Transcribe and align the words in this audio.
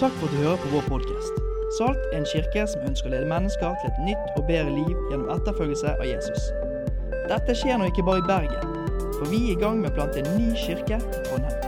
Takk 0.00 0.12
for 0.12 0.26
at 0.26 0.32
du 0.32 0.36
hører 0.36 0.56
på 0.56 0.68
vår 0.72 0.84
podkast. 0.88 1.32
Salt 1.76 1.98
er 2.12 2.18
en 2.18 2.26
kirke 2.32 2.62
som 2.72 2.84
ønsker 2.88 3.10
å 3.10 3.12
lede 3.12 3.26
mennesker 3.28 3.74
til 3.82 3.90
et 3.90 3.98
nytt 4.06 4.38
og 4.40 4.46
bedre 4.48 4.72
liv 4.72 4.94
gjennom 5.10 5.28
etterfølgelse 5.34 5.90
av 5.92 6.06
Jesus. 6.08 6.46
Dette 7.28 7.52
skjer 7.52 7.76
nå 7.76 7.90
ikke 7.90 8.06
bare 8.06 8.22
i 8.22 8.28
Bergen, 8.30 8.78
for 9.18 9.28
vi 9.28 9.40
er 9.42 9.50
i 9.52 9.58
gang 9.60 9.82
med 9.82 9.90
å 9.90 9.96
plante 9.98 10.22
en 10.22 10.30
ny 10.38 10.54
kirke 10.56 10.96
i 10.96 11.18
Trondheim. 11.26 11.58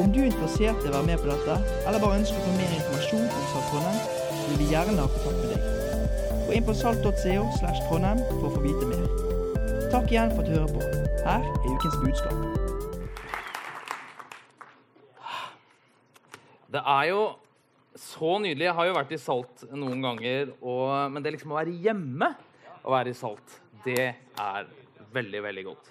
Om 0.00 0.08
du 0.14 0.16
er 0.22 0.30
interessert 0.30 0.80
i 0.80 0.88
å 0.88 0.94
være 0.94 1.08
med 1.10 1.20
på 1.20 1.28
dette, 1.28 1.56
eller 1.82 2.00
bare 2.00 2.20
ønsker 2.22 2.40
å 2.40 2.44
få 2.46 2.54
mer 2.56 2.72
informasjon 2.78 3.26
om 3.28 3.44
Salt 3.50 3.68
Trondheim, 3.68 3.98
vil 4.46 4.56
vi 4.62 4.68
gjerne 4.70 5.02
ha 5.02 5.08
kontakt 5.12 5.40
med 5.42 5.50
deg. 5.52 5.60
Gå 6.46 6.54
inn 6.56 6.68
på 6.70 6.76
salt.co 6.78 7.42
slash 7.58 7.82
Trondheim 7.90 8.22
for 8.30 8.46
å 8.48 8.54
få 8.54 8.62
vite 8.64 8.84
mer. 8.94 9.04
Takk 9.92 10.08
igjen 10.14 10.32
for 10.32 10.40
at 10.40 10.48
du 10.48 10.56
hører 10.56 10.72
på. 10.72 10.80
Her 11.26 11.44
er 11.44 11.68
ukens 11.68 12.00
budskap. 12.00 12.32
Det 16.72 16.82
er 16.96 17.04
jo 17.12 17.20
så 17.98 18.38
nydelig. 18.42 18.68
Jeg 18.68 18.76
har 18.78 18.88
jo 18.88 18.96
vært 18.96 19.14
i 19.14 19.20
Salt 19.20 19.64
noen 19.74 20.02
ganger, 20.04 20.52
og, 20.62 20.90
men 21.12 21.24
det 21.24 21.34
liksom 21.34 21.54
å 21.54 21.58
være 21.58 21.76
hjemme 21.84 22.32
og 22.84 22.92
være 22.94 23.12
i 23.12 23.16
Salt, 23.18 23.60
det 23.84 24.02
er 24.38 24.68
veldig, 25.14 25.40
veldig 25.44 25.64
godt. 25.66 25.90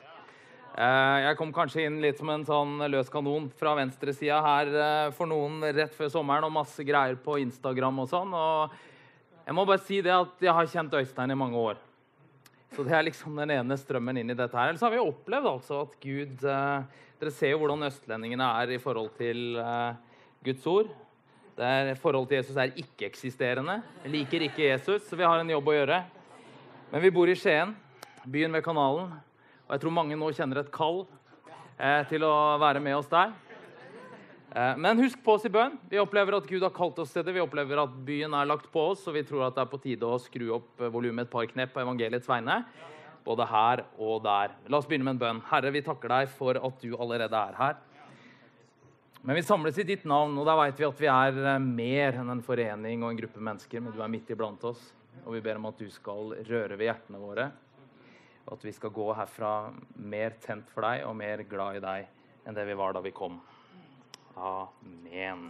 Eh, 0.78 1.18
Jeg 1.26 1.38
kom 1.40 1.52
kanskje 1.54 1.88
inn 1.88 1.98
litt 2.04 2.20
som 2.20 2.30
en 2.30 2.46
sånn 2.46 2.76
løs 2.92 3.10
kanon 3.10 3.48
fra 3.58 3.74
venstresida 3.80 4.38
her 4.46 4.70
eh, 4.70 5.08
for 5.18 5.30
noen 5.30 5.64
rett 5.74 5.96
før 5.98 6.12
sommeren 6.14 6.46
og 6.46 6.54
masse 6.54 6.86
greier 6.86 7.18
på 7.18 7.40
Instagram 7.42 8.04
og 8.04 8.12
sånn. 8.12 8.36
Og 8.38 8.78
jeg 9.48 9.58
må 9.58 9.66
bare 9.66 9.82
si 9.88 10.04
det 10.06 10.14
at 10.14 10.44
jeg 10.44 10.54
har 10.54 10.70
kjent 10.70 10.94
Øystein 11.00 11.34
i 11.34 11.40
mange 11.40 11.58
år. 11.58 11.82
Så 12.76 12.84
det 12.86 12.94
er 12.94 13.08
liksom 13.08 13.40
den 13.40 13.56
ene 13.56 13.78
strømmen 13.80 14.20
inn 14.22 14.30
i 14.30 14.38
dette 14.38 14.54
her. 14.54 14.70
Ellers 14.70 14.84
har 14.86 14.94
vi 14.94 15.02
opplevd 15.02 15.50
altså 15.50 15.82
at 15.88 16.00
Gud 16.04 16.46
eh, 16.46 17.04
Dere 17.18 17.32
ser 17.34 17.50
jo 17.50 17.58
hvordan 17.64 17.88
østlendingene 17.88 18.46
er 18.62 18.76
i 18.76 18.78
forhold 18.78 19.08
til 19.18 19.56
Guds 20.46 20.68
ord. 20.70 20.92
Der 21.58 21.96
forholdet 21.98 22.30
til 22.30 22.38
Jesus 22.38 22.58
er 22.62 22.74
ikke-eksisterende. 22.78 23.80
Liker 24.06 24.44
ikke 24.46 24.68
Jesus, 24.68 25.08
så 25.08 25.18
vi 25.18 25.26
har 25.26 25.42
en 25.42 25.50
jobb 25.50 25.72
å 25.72 25.74
gjøre. 25.74 25.96
Men 26.92 27.02
vi 27.02 27.10
bor 27.16 27.30
i 27.32 27.34
Skien, 27.36 27.72
byen 28.30 28.54
ved 28.54 28.62
kanalen, 28.62 29.16
og 29.66 29.74
jeg 29.74 29.82
tror 29.82 29.96
mange 29.96 30.16
nå 30.20 30.30
kjenner 30.38 30.62
et 30.62 30.70
kall 30.72 31.02
eh, 31.80 32.04
til 32.12 32.28
å 32.28 32.36
være 32.62 32.84
med 32.84 33.00
oss 33.00 33.10
der. 33.10 33.34
Eh, 34.54 34.78
men 34.78 35.02
husk 35.02 35.24
på 35.26 35.34
oss 35.34 35.48
i 35.50 35.52
bønn. 35.52 35.80
Vi 35.90 35.98
opplever 35.98 36.38
at 36.38 36.46
Gud 36.46 36.62
har 36.62 36.76
kalt 36.78 37.02
oss 37.02 37.16
til 37.16 37.26
det. 37.26 37.34
Vi 37.34 37.42
opplever 37.42 37.82
at 37.82 37.98
byen 38.06 38.38
er 38.38 38.48
lagt 38.54 38.70
på 38.72 38.86
oss, 38.94 39.08
og 39.10 39.18
vi 39.18 39.26
tror 39.26 39.48
at 39.48 39.58
det 39.58 39.66
er 39.66 39.74
på 39.74 39.82
tide 39.82 40.06
å 40.06 40.22
skru 40.22 40.52
opp 40.60 40.86
eh, 40.86 40.94
volumet 40.94 41.26
et 41.26 41.34
par 41.34 41.50
knepp 41.50 41.74
på 41.74 41.82
evangeliets 41.82 42.30
vegne. 42.30 42.62
Både 43.26 43.50
her 43.50 43.82
og 43.98 44.22
der. 44.30 44.54
La 44.70 44.78
oss 44.78 44.86
begynne 44.86 45.10
med 45.10 45.18
en 45.18 45.26
bønn. 45.26 45.44
Herre, 45.50 45.74
vi 45.74 45.82
takker 45.90 46.14
deg 46.20 46.30
for 46.38 46.62
at 46.62 46.86
du 46.86 46.94
allerede 46.94 47.46
er 47.50 47.58
her. 47.58 47.82
Men 49.28 49.36
vi 49.36 49.44
samles 49.44 49.78
i 49.78 49.84
ditt 49.84 50.06
navn, 50.08 50.38
og 50.40 50.46
da 50.48 50.54
vet 50.56 50.78
vi 50.80 50.86
at 50.88 51.00
vi 51.04 51.08
er 51.12 51.38
eh, 51.52 51.58
mer 51.60 52.16
enn 52.16 52.30
en 52.32 52.40
forening 52.40 53.02
og 53.04 53.10
en 53.12 53.18
gruppe 53.18 53.42
mennesker. 53.44 53.82
Men 53.84 53.92
du 53.92 54.00
er 54.00 54.12
midt 54.14 54.30
iblant 54.32 54.62
oss, 54.70 54.80
og 55.26 55.34
vi 55.36 55.42
ber 55.44 55.60
om 55.60 55.68
at 55.68 55.82
du 55.84 55.90
skal 55.92 56.32
røre 56.48 56.78
ved 56.80 56.88
hjertene 56.88 57.20
våre. 57.20 57.50
Og 58.46 58.54
at 58.56 58.64
vi 58.64 58.72
skal 58.72 58.94
gå 58.96 59.10
herfra 59.18 59.52
mer 60.00 60.38
tent 60.46 60.72
for 60.72 60.88
deg 60.88 61.04
og 61.10 61.18
mer 61.20 61.44
glad 61.44 61.82
i 61.82 61.84
deg 61.84 62.08
enn 62.48 62.56
det 62.56 62.66
vi 62.70 62.80
var 62.80 62.96
da 62.96 63.04
vi 63.04 63.12
kom. 63.12 63.36
Amen. 64.40 65.44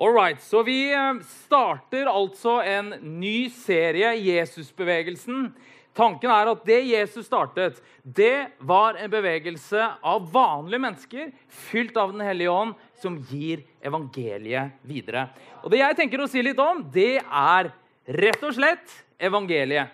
All 0.00 0.16
right, 0.16 0.40
så 0.40 0.64
vi 0.64 0.78
eh, 0.96 1.20
starter 1.44 2.08
altså 2.08 2.62
en 2.64 2.94
ny 3.20 3.50
serie, 3.52 4.16
Jesusbevegelsen. 4.16 5.50
Tanken 5.94 6.30
er 6.34 6.50
at 6.50 6.64
det 6.66 6.80
Jesus 6.88 7.28
startet, 7.28 7.76
det 8.02 8.50
var 8.58 8.96
en 8.98 9.10
bevegelse 9.10 9.78
av 10.02 10.24
vanlige 10.32 10.82
mennesker 10.82 11.28
fylt 11.46 11.94
av 11.96 12.10
Den 12.10 12.24
hellige 12.26 12.50
ånd, 12.50 12.74
som 12.98 13.20
gir 13.30 13.62
evangeliet 13.84 14.74
videre. 14.82 15.28
Og 15.62 15.70
Det 15.70 15.78
jeg 15.78 15.98
tenker 16.00 16.24
å 16.24 16.30
si 16.30 16.42
litt 16.42 16.58
om, 16.58 16.82
det 16.90 17.20
er 17.22 17.70
rett 18.04 18.42
og 18.42 18.56
slett 18.56 18.96
evangeliet. 19.22 19.92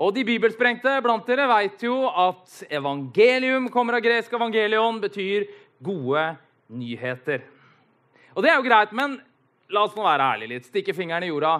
Og 0.00 0.14
De 0.14 0.22
bibelsprengte 0.24 0.94
blant 1.02 1.26
dere 1.26 1.48
vet 1.50 1.82
jo 1.82 2.04
at 2.06 2.62
evangelium 2.70 3.66
kommer 3.68 3.98
av 3.98 4.06
gresk 4.06 4.32
evangelion, 4.32 5.02
betyr 5.02 5.50
gode 5.82 6.24
nyheter. 6.70 7.42
Og 8.36 8.46
det 8.46 8.54
er 8.54 8.60
jo 8.60 8.68
greit, 8.68 8.94
men 8.94 9.18
la 9.74 9.84
oss 9.84 9.96
nå 9.98 10.06
være 10.06 10.30
ærlige 10.36 10.54
litt. 10.54 10.70
Stikke 10.70 10.94
fingeren 10.94 11.26
i 11.26 11.32
jorda. 11.32 11.58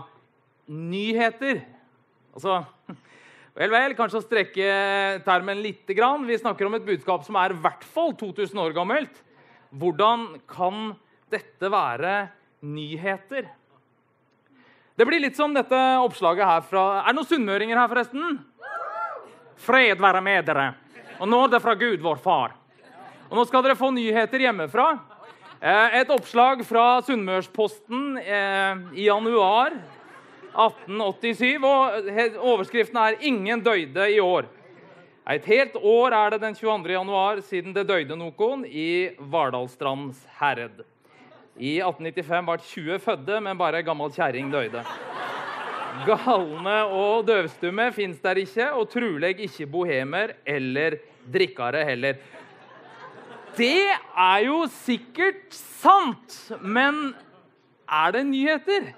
Nyheter. 0.71 1.65
Altså 2.31 2.63
Vel, 3.61 3.69
vel, 3.69 3.93
kanskje 3.93 4.23
å 4.23 4.25
strekke 4.25 4.67
termen 5.21 5.59
litt. 5.61 5.83
Grann. 5.93 6.23
Vi 6.25 6.39
snakker 6.41 6.65
om 6.65 6.79
et 6.79 6.87
budskap 6.87 7.27
som 7.27 7.37
er 7.37 7.53
i 7.53 7.59
hvert 7.61 7.83
fall 7.93 8.15
2000 8.17 8.57
år 8.63 8.73
gammelt. 8.73 9.19
Hvordan 9.77 10.23
kan 10.49 10.95
dette 11.29 11.69
være 11.69 12.31
nyheter? 12.65 13.51
Det 14.97 15.09
blir 15.09 15.21
litt 15.21 15.37
som 15.37 15.53
dette 15.53 15.77
oppslaget 16.01 16.49
her 16.49 16.65
fra 16.71 16.87
Er 17.03 17.13
det 17.13 17.19
noen 17.19 17.29
sunnmøringer 17.29 17.83
her, 17.83 17.93
forresten? 17.93 18.41
Fred 19.61 20.01
være 20.01 20.25
med 20.25 20.49
dere, 20.49 20.67
og 21.21 21.29
nåde 21.29 21.61
fra 21.61 21.77
Gud, 21.77 22.01
vår 22.01 22.17
Far. 22.25 22.57
Og 23.29 23.37
Nå 23.37 23.45
skal 23.45 23.69
dere 23.69 23.77
få 23.77 23.93
nyheter 23.93 24.41
hjemmefra. 24.41 24.89
Eh, 25.61 26.01
Et 26.01 26.17
oppslag 26.17 26.65
fra 26.65 27.03
Sunnmørsposten 27.05 28.17
eh, 28.25 28.87
i 28.97 29.11
januar 29.13 29.77
1887. 30.55 31.65
og 31.65 32.43
Overskriften 32.53 32.97
er 32.97 33.19
'Ingen 33.21 33.63
døyde 33.63 34.11
i 34.11 34.21
år'. 34.21 34.49
Et 35.31 35.45
helt 35.45 35.77
år 35.77 36.13
er 36.13 36.31
det 36.31 36.41
den 36.41 36.55
22. 36.55 36.91
januar 36.91 37.41
siden 37.41 37.75
det 37.75 37.87
døyde 37.87 38.17
noen 38.17 38.65
i 38.67 39.11
Vardalstrands 39.19 40.27
herred. 40.41 40.83
I 41.61 41.79
1895 41.85 42.47
ble 42.47 42.57
20 42.59 42.99
fødde, 42.99 43.41
men 43.41 43.59
bare 43.59 43.79
ei 43.79 43.87
gammel 43.87 44.11
kjerring 44.11 44.51
døyde. 44.51 44.83
Galne 46.07 46.77
og 46.89 47.27
døvstumme 47.29 47.93
fins 47.93 48.19
der 48.25 48.41
ikke, 48.41 48.73
og 48.73 48.89
trolig 48.91 49.37
ikke 49.45 49.67
bohemer 49.71 50.33
eller 50.47 50.97
drikkere 51.31 51.85
heller. 51.85 52.17
Det 53.57 53.91
er 54.17 54.39
jo 54.47 54.65
sikkert 54.73 55.53
sant, 55.53 56.53
men 56.63 57.15
er 57.91 58.13
det 58.15 58.25
nyheter? 58.27 58.93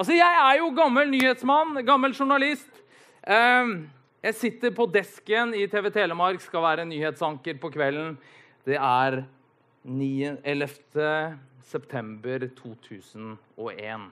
Altså, 0.00 0.14
Jeg 0.16 0.32
er 0.32 0.54
jo 0.56 0.70
gammel 0.72 1.10
nyhetsmann, 1.12 1.74
gammel 1.84 2.14
journalist. 2.16 2.70
Ehm, 3.28 3.90
Jeg 4.22 4.34
sitter 4.34 4.70
på 4.70 4.86
desken 4.88 5.52
i 5.54 5.66
TV 5.66 5.90
Telemark, 5.92 6.40
skal 6.40 6.62
være 6.62 6.86
nyhetsanker 6.88 7.58
på 7.60 7.68
kvelden. 7.68 8.16
Det 8.64 8.76
er 8.76 9.26
9 9.84 10.38
11. 10.42 11.36
september 11.60 12.48
2001. 12.48 14.10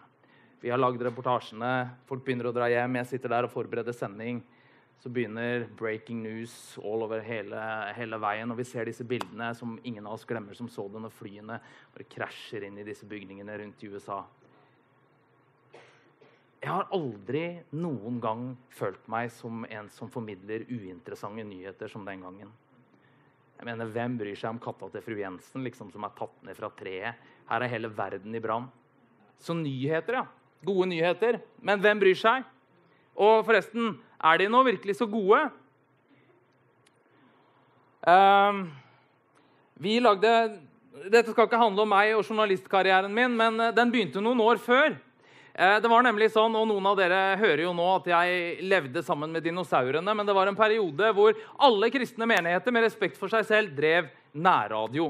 Vi 0.60 0.68
har 0.68 0.78
lagd 0.78 1.00
reportasjene, 1.00 1.90
folk 2.06 2.24
begynner 2.24 2.50
å 2.50 2.52
dra 2.52 2.68
hjem. 2.68 2.96
Jeg 2.96 3.06
sitter 3.06 3.28
der 3.28 3.44
og 3.44 3.50
forbereder 3.50 3.92
sending. 3.96 4.42
Så 5.00 5.08
begynner 5.08 5.66
breaking 5.76 6.22
news 6.22 6.78
all 6.84 7.02
over 7.02 7.20
hele, 7.20 7.92
hele 7.96 8.20
veien. 8.20 8.50
Og 8.50 8.58
vi 8.58 8.64
ser 8.64 8.84
disse 8.84 9.04
bildene 9.04 9.54
som 9.56 9.78
ingen 9.84 10.04
av 10.06 10.18
oss 10.18 10.28
glemmer, 10.28 10.54
som 10.54 10.68
så 10.68 10.84
det 10.92 11.00
når 11.00 11.16
flyene 11.16 11.60
bare 11.94 12.04
krasjer 12.04 12.68
inn 12.68 12.76
i 12.76 12.84
disse 12.84 13.08
bygningene 13.08 13.56
rundt 13.58 13.84
i 13.84 13.88
USA. 13.88 14.26
Jeg 16.58 16.72
har 16.74 16.88
aldri 16.94 17.42
noen 17.78 18.16
gang 18.22 18.48
følt 18.74 19.04
meg 19.10 19.30
som 19.30 19.62
en 19.68 19.90
som 19.94 20.10
formidler 20.10 20.64
uinteressante 20.66 21.44
nyheter 21.46 21.90
som 21.92 22.06
den 22.06 22.24
gangen. 22.26 22.50
Jeg 23.58 23.66
mener, 23.66 23.90
Hvem 23.90 24.16
bryr 24.18 24.38
seg 24.38 24.50
om 24.50 24.58
katta 24.62 24.88
til 24.90 25.02
fru 25.02 25.16
Jensen 25.18 25.64
liksom, 25.66 25.92
som 25.94 26.06
er 26.06 26.14
tatt 26.18 26.34
ned 26.46 26.58
fra 26.58 26.70
treet? 26.74 27.22
Her 27.48 27.62
er 27.62 27.72
hele 27.72 27.90
verden 27.90 28.34
i 28.34 28.42
brann. 28.42 28.68
Så 29.38 29.54
nyheter, 29.54 30.20
ja. 30.20 30.26
Gode 30.66 30.88
nyheter. 30.90 31.40
Men 31.62 31.82
hvem 31.82 32.02
bryr 32.02 32.18
seg? 32.18 32.46
Og 33.18 33.44
forresten, 33.46 33.96
er 34.18 34.38
de 34.38 34.50
nå 34.50 34.62
virkelig 34.66 34.98
så 34.98 35.06
gode? 35.10 35.44
Ehm, 38.06 38.68
vi 39.78 39.98
lagde 40.02 40.32
Dette 41.08 41.30
skal 41.30 41.46
ikke 41.46 41.60
handle 41.60 41.84
om 41.84 41.92
meg 41.92 42.10
og 42.16 42.24
journalistkarrieren 42.26 43.12
min, 43.14 43.36
men 43.38 43.60
eh, 43.62 43.74
den 43.74 43.90
begynte 43.92 44.22
noen 44.22 44.40
år 44.42 44.58
før. 44.58 44.96
Eh, 45.58 45.80
Det 45.80 45.88
var 45.90 46.04
nemlig 46.06 46.30
sånn, 46.30 46.54
og 46.54 46.68
Noen 46.70 46.86
av 46.86 46.98
dere 47.00 47.22
hører 47.40 47.64
jo 47.64 47.72
nå 47.74 47.86
at 47.96 48.04
jeg 48.06 48.60
levde 48.62 49.02
sammen 49.02 49.32
med 49.34 49.42
dinosaurene. 49.42 50.14
Men 50.14 50.26
det 50.26 50.36
var 50.36 50.46
en 50.46 50.58
periode 50.58 51.10
hvor 51.16 51.34
alle 51.58 51.90
kristne 51.90 52.28
menigheter 52.30 52.74
med 52.74 52.86
respekt 52.86 53.18
for 53.18 53.32
seg 53.32 53.46
selv 53.48 53.74
drev 53.74 54.06
nærradio. 54.38 55.08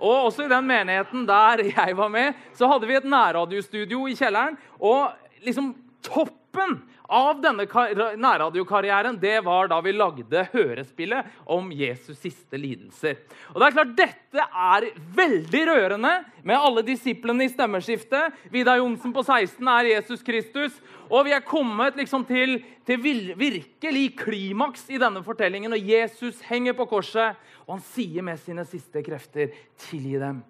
Og 0.00 0.26
også 0.28 0.44
i 0.44 0.52
den 0.52 0.68
menigheten 0.68 1.24
der 1.28 1.64
jeg 1.70 1.96
var 1.96 2.12
med, 2.12 2.36
så 2.56 2.68
hadde 2.68 2.88
vi 2.88 2.98
et 2.98 3.08
nærradiostudio 3.08 4.04
i 4.08 4.16
kjelleren. 4.20 4.58
Og 4.80 5.16
liksom 5.46 5.72
toppen 6.04 6.82
av 7.10 7.40
denne 7.42 7.66
kar- 7.66 7.92
nærradiokarrieren 8.16 9.18
det 9.20 9.40
var 9.44 9.68
da 9.68 9.80
vi 9.82 9.92
lagde 9.92 10.44
hørespillet 10.52 11.26
om 11.50 11.72
Jesus' 11.74 12.22
siste 12.22 12.58
lidelser. 12.60 13.18
Og 13.50 13.58
det 13.58 13.66
er 13.66 13.76
klart, 13.76 13.96
Dette 13.98 14.44
er 14.46 14.86
veldig 15.16 15.62
rørende 15.66 16.12
med 16.46 16.56
alle 16.56 16.84
disiplene 16.86 17.44
i 17.44 17.50
stemmeskiftet. 17.50 18.36
Vidar 18.54 18.78
Johnsen 18.78 19.12
på 19.12 19.24
16 19.26 19.72
er 19.74 19.90
Jesus 19.96 20.22
Kristus. 20.22 20.78
Og 21.10 21.26
vi 21.26 21.34
er 21.34 21.42
kommet 21.42 21.98
liksom 21.98 22.22
til, 22.28 22.60
til 22.86 23.02
virkelig 23.02 24.06
klimaks 24.22 24.86
i 24.94 25.00
denne 25.02 25.24
fortellingen. 25.26 25.74
Og 25.74 25.90
Jesus 25.90 26.38
henger 26.46 26.78
på 26.78 26.86
korset, 26.94 27.34
og 27.66 27.76
han 27.76 27.84
sier 27.90 28.22
med 28.22 28.38
sine 28.38 28.64
siste 28.64 29.02
krefter, 29.02 29.50
'Tilgi 29.76 30.18
dem, 30.22 30.44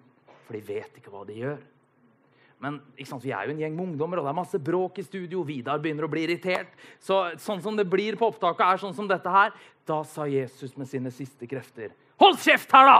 for 0.45 0.53
de 0.53 0.61
vet 0.61 1.01
ikke 1.01 1.09
hva 1.09 1.25
de 1.25 1.41
gjør. 1.41 1.59
Men 2.61 2.77
sant, 3.07 3.23
vi 3.25 3.33
er 3.33 3.47
jo 3.47 3.55
en 3.55 3.61
gjeng 3.63 3.73
med 3.73 3.87
ungdommer, 3.89 4.21
og 4.21 4.27
det 4.27 4.31
er 4.31 4.37
masse 4.37 4.59
bråk 4.61 4.99
i 5.01 5.05
studio. 5.05 5.41
Vidar 5.47 5.81
begynner 5.81 6.05
å 6.05 6.11
bli 6.11 6.27
irritert. 6.27 6.69
Så, 7.01 7.23
sånn 7.41 7.61
som 7.63 7.77
det 7.77 7.87
blir 7.89 8.19
på 8.19 8.29
opptaket, 8.29 8.61
er 8.67 8.81
sånn 8.83 8.93
som 8.97 9.09
dette 9.09 9.33
her. 9.33 9.55
Da 9.89 10.03
sa 10.05 10.27
Jesus 10.29 10.75
med 10.77 10.89
sine 10.89 11.09
siste 11.09 11.49
krefter 11.49 11.89
Hold 12.21 12.37
kjeft 12.37 12.69
her, 12.69 12.85
da! 12.85 12.99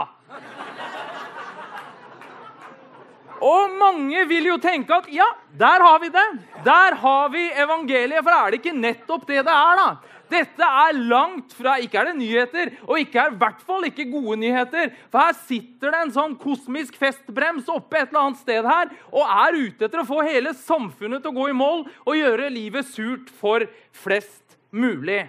Og 3.42 3.74
mange 3.74 4.22
vil 4.30 4.46
jo 4.52 4.56
tenke 4.62 4.94
at 4.94 5.08
ja, 5.10 5.26
der 5.58 5.82
har 5.82 5.98
vi 6.02 6.10
det. 6.14 6.26
Der 6.66 6.94
har 7.02 7.30
vi 7.32 7.42
evangeliet. 7.64 8.22
For 8.22 8.34
er 8.34 8.50
det 8.50 8.60
ikke 8.60 8.74
nettopp 8.74 9.26
det 9.30 9.40
det 9.46 9.54
er, 9.54 9.80
da? 9.80 10.11
Dette 10.32 10.66
er 10.66 10.98
langt 11.10 11.54
fra 11.56 11.76
Ikke 11.82 12.00
er 12.00 12.10
det 12.10 12.16
nyheter, 12.18 12.72
og 12.86 13.00
ikke 13.02 13.20
er 13.20 13.32
i 13.32 13.40
hvert 13.40 13.62
fall 13.66 13.86
ikke 13.88 14.08
gode 14.10 14.38
nyheter. 14.40 14.92
For 15.12 15.22
her 15.22 15.36
sitter 15.46 15.92
det 15.92 16.02
en 16.02 16.14
sånn 16.14 16.36
kosmisk 16.40 16.96
festbrems 17.00 17.70
oppe 17.72 18.00
et 18.00 18.10
eller 18.10 18.26
annet 18.26 18.42
sted 18.42 18.68
her 18.68 18.92
og 19.12 19.22
er 19.26 19.58
ute 19.58 19.88
etter 19.88 20.02
å 20.02 20.08
få 20.08 20.22
hele 20.26 20.54
samfunnet 20.56 21.22
til 21.22 21.32
å 21.32 21.38
gå 21.40 21.48
i 21.50 21.56
mål 21.56 21.86
og 21.86 22.18
gjøre 22.18 22.52
livet 22.52 22.88
surt 22.88 23.32
for 23.40 23.66
flest 24.02 24.58
mulig. 24.72 25.24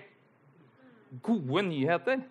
Gode 1.24 1.68
nyheter. 1.68 2.24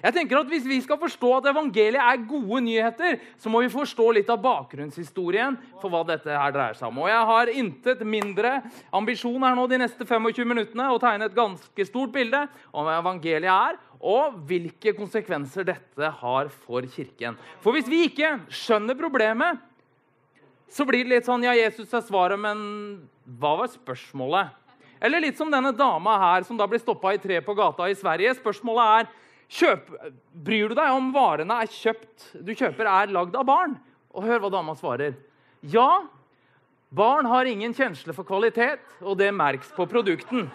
Jeg 0.00 0.16
tenker 0.16 0.40
at 0.40 0.50
Hvis 0.50 0.66
vi 0.68 0.80
skal 0.82 0.98
forstå 1.00 1.30
at 1.38 1.48
evangeliet 1.52 2.00
er 2.00 2.24
gode 2.28 2.62
nyheter, 2.64 3.18
så 3.38 3.52
må 3.52 3.62
vi 3.64 3.72
forstå 3.72 4.06
litt 4.16 4.30
av 4.32 4.40
bakgrunnshistorien 4.42 5.58
for 5.80 5.92
hva 5.92 6.02
dette 6.08 6.32
her 6.32 6.54
dreier 6.54 6.78
seg 6.78 6.88
om. 6.88 7.02
Og 7.04 7.10
Jeg 7.10 7.28
har 7.30 7.52
intet 7.62 8.04
mindre 8.06 8.56
ambisjon 8.96 9.42
her 9.44 9.56
nå 9.58 9.66
de 9.70 9.80
neste 9.82 10.06
25 10.06 10.48
minuttene 10.48 10.90
å 10.90 11.00
tegne 11.00 11.28
et 11.28 11.36
ganske 11.36 11.86
stort 11.88 12.12
bilde 12.14 12.46
om 12.72 12.88
hva 12.88 12.98
evangeliet 13.00 13.50
er, 13.50 13.80
og 14.00 14.38
hvilke 14.48 14.94
konsekvenser 14.96 15.66
dette 15.68 16.12
har 16.22 16.48
for 16.64 16.86
Kirken. 16.88 17.36
For 17.60 17.76
hvis 17.76 17.90
vi 17.90 18.06
ikke 18.08 18.38
skjønner 18.48 18.96
problemet, 18.96 19.60
så 20.70 20.86
blir 20.88 21.04
det 21.04 21.16
litt 21.16 21.28
sånn 21.28 21.44
Ja, 21.44 21.52
Jesus 21.58 21.92
er 21.92 22.04
svaret, 22.06 22.40
men 22.40 23.02
hva 23.40 23.56
var 23.60 23.70
spørsmålet? 23.72 24.56
Eller 25.00 25.24
litt 25.24 25.38
som 25.40 25.50
denne 25.52 25.72
dama 25.72 26.16
her 26.20 26.44
som 26.44 26.58
da 26.60 26.66
blir 26.68 26.80
stoppa 26.80 27.14
i 27.16 27.20
tre 27.20 27.40
på 27.44 27.56
gata 27.56 27.88
i 27.88 27.96
Sverige. 27.96 28.36
Spørsmålet 28.36 29.00
er 29.00 29.10
Kjøp, 29.50 29.88
bryr 30.46 30.70
du 30.70 30.76
deg 30.78 30.94
om 30.94 31.08
varene 31.10 31.56
er 31.64 31.70
kjøpt, 31.74 32.28
du 32.38 32.52
kjøper, 32.54 32.86
er 32.86 33.10
lagd 33.10 33.34
av 33.34 33.48
barn? 33.48 33.74
Og 34.14 34.26
hør 34.26 34.44
hva 34.44 34.50
dama 34.54 34.76
svarer. 34.78 35.16
Ja, 35.66 36.04
barn 36.94 37.26
har 37.26 37.50
ingen 37.50 37.74
kjensle 37.74 38.14
for 38.14 38.26
kvalitet, 38.28 38.84
og 39.02 39.18
det 39.18 39.32
merks 39.34 39.72
på 39.74 39.88
produkten. 39.90 40.46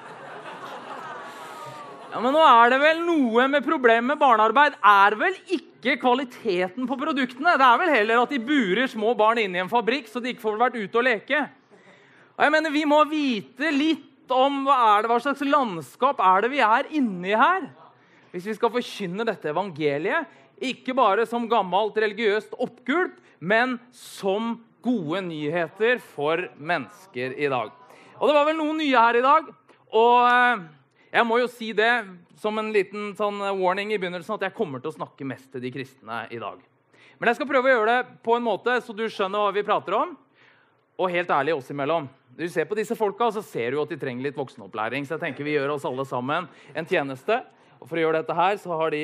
Ja, 2.14 2.22
Men 2.24 2.32
nå 2.32 2.40
er 2.48 2.72
det 2.72 2.80
vel 2.80 3.04
noe 3.04 3.50
med 3.52 3.68
problemet 3.68 4.14
med 4.14 4.22
barnearbeid 4.22 4.80
er 4.80 5.20
vel 5.20 5.36
ikke 5.52 5.98
kvaliteten 6.00 6.88
på 6.88 6.96
produktene. 6.96 7.58
Det 7.60 7.68
er 7.68 7.82
vel 7.84 7.96
heller 7.98 8.24
at 8.24 8.32
de 8.32 8.40
burer 8.40 8.88
små 8.88 9.12
barn 9.20 9.44
inn 9.44 9.56
i 9.58 9.60
en 9.60 9.72
fabrikk 9.72 10.08
så 10.08 10.24
de 10.24 10.32
ikke 10.32 10.46
får 10.48 10.62
vært 10.62 10.80
ute 10.80 11.02
og 11.02 11.04
leke. 11.04 11.48
Og 12.40 12.48
jeg 12.48 12.54
mener, 12.56 12.72
Vi 12.72 12.86
må 12.88 13.04
vite 13.12 13.76
litt 13.76 14.32
om 14.32 14.64
hva, 14.64 15.02
det, 15.04 15.12
hva 15.12 15.20
slags 15.20 15.44
landskap 15.44 16.24
er 16.24 16.46
det 16.46 16.56
vi 16.56 16.64
er 16.64 16.88
inni 16.96 17.36
her 17.36 17.68
hvis 18.36 18.50
vi 18.50 18.58
skal 18.58 18.74
forkynne 18.74 19.24
dette 19.24 19.48
evangeliet, 19.48 20.28
ikke 20.60 20.96
bare 20.96 21.24
som 21.28 21.48
gammelt 21.48 21.96
religiøst 22.00 22.58
oppgulp, 22.60 23.16
men 23.40 23.78
som 23.96 24.58
gode 24.84 25.22
nyheter 25.24 26.02
for 26.04 26.44
mennesker 26.60 27.36
i 27.40 27.48
dag. 27.52 27.72
Og 28.20 28.28
Det 28.28 28.36
var 28.36 28.48
vel 28.48 28.60
noen 28.60 28.80
nye 28.80 29.00
her 29.08 29.20
i 29.20 29.24
dag. 29.24 29.48
Og 29.96 30.28
eh, 30.28 30.66
jeg 31.16 31.28
må 31.28 31.40
jo 31.40 31.48
si 31.52 31.72
det 31.76 31.94
som 32.40 32.60
en 32.60 32.74
liten 32.76 33.14
sånn 33.16 33.40
warning 33.60 33.94
i 33.96 34.00
begynnelsen 34.00 34.36
at 34.36 34.48
jeg 34.50 34.56
kommer 34.58 34.84
til 34.84 34.92
å 34.92 34.98
snakke 34.98 35.28
mest 35.28 35.48
til 35.54 35.64
de 35.64 35.72
kristne 35.72 36.26
i 36.28 36.40
dag. 36.42 36.60
Men 37.16 37.32
jeg 37.32 37.40
skal 37.40 37.50
prøve 37.50 37.72
å 37.72 37.76
gjøre 37.78 37.94
det 37.94 38.20
på 38.26 38.36
en 38.36 38.44
måte 38.44 38.76
så 38.84 38.96
du 38.96 39.06
skjønner 39.08 39.48
hva 39.48 39.56
vi 39.56 39.64
prater 39.68 39.96
om. 39.96 40.16
Og 41.00 41.12
helt 41.12 41.32
ærlig 41.32 41.56
oss 41.56 41.72
imellom. 41.72 42.08
Du 42.36 42.44
ser 42.52 42.68
på 42.68 42.76
disse 42.76 42.96
folka, 43.00 43.30
så 43.32 43.44
ser 43.44 43.72
du 43.72 43.82
at 43.82 43.92
de 43.92 44.00
trenger 44.00 44.28
litt 44.28 44.40
voksenopplæring. 44.40 45.08
Så 45.08 45.16
jeg 45.16 45.24
tenker 45.24 45.48
vi 45.48 45.56
gjør 45.56 45.78
oss 45.78 45.88
alle 45.88 46.04
sammen 46.08 46.48
en 46.76 46.88
tjeneste. 46.88 47.42
Og 47.86 47.90
For 47.92 48.02
å 48.02 48.02
gjøre 48.02 48.18
dette 48.24 48.34
her 48.34 48.56
så 48.58 48.78
har 48.80 48.96
de 48.96 49.00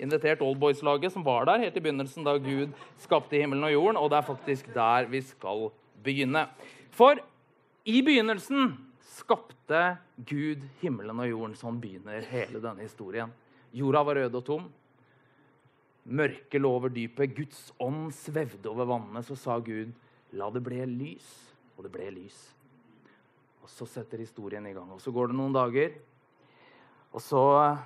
invitert 0.00 0.40
Oldboys-laget, 0.40 1.12
som 1.12 1.20
var 1.26 1.44
der 1.44 1.60
helt 1.60 1.74
i 1.76 1.80
begynnelsen 1.84 2.24
da 2.24 2.32
Gud 2.40 2.70
skapte 3.02 3.36
himmelen 3.36 3.66
og 3.68 3.74
jorden. 3.74 3.98
Og 4.00 4.08
det 4.08 4.16
er 4.16 4.24
faktisk 4.24 4.70
der 4.72 5.10
vi 5.12 5.20
skal 5.20 5.66
begynne. 6.06 6.46
For 6.96 7.20
i 7.84 7.98
begynnelsen 8.00 8.70
skapte 9.12 9.82
Gud 10.24 10.64
himmelen 10.80 11.20
og 11.20 11.28
jorden. 11.28 11.58
Sånn 11.60 11.82
begynner 11.82 12.24
hele 12.30 12.64
denne 12.64 12.86
historien. 12.86 13.28
Jorda 13.76 14.02
var 14.08 14.22
rød 14.22 14.40
og 14.40 14.46
tom. 14.48 14.72
Mørket 16.08 16.64
lå 16.64 16.72
over 16.78 16.96
dypet. 16.96 17.36
Guds 17.36 17.74
ånd 17.76 18.08
svevde 18.16 18.72
over 18.72 18.88
vannene. 18.88 19.20
Så 19.20 19.36
sa 19.36 19.58
Gud, 19.60 19.92
la 20.32 20.48
det 20.48 20.64
bli 20.64 20.80
lys. 20.96 21.28
Og 21.76 21.84
det 21.84 21.92
ble 21.92 22.08
lys. 22.22 22.40
Og 23.60 23.68
så 23.68 23.84
setter 23.84 24.24
historien 24.24 24.64
i 24.64 24.72
gang. 24.72 24.88
Og 24.96 25.04
så 25.04 25.12
går 25.12 25.28
det 25.28 25.40
noen 25.42 25.60
dager. 25.60 25.92
Og 27.14 27.22
så 27.22 27.42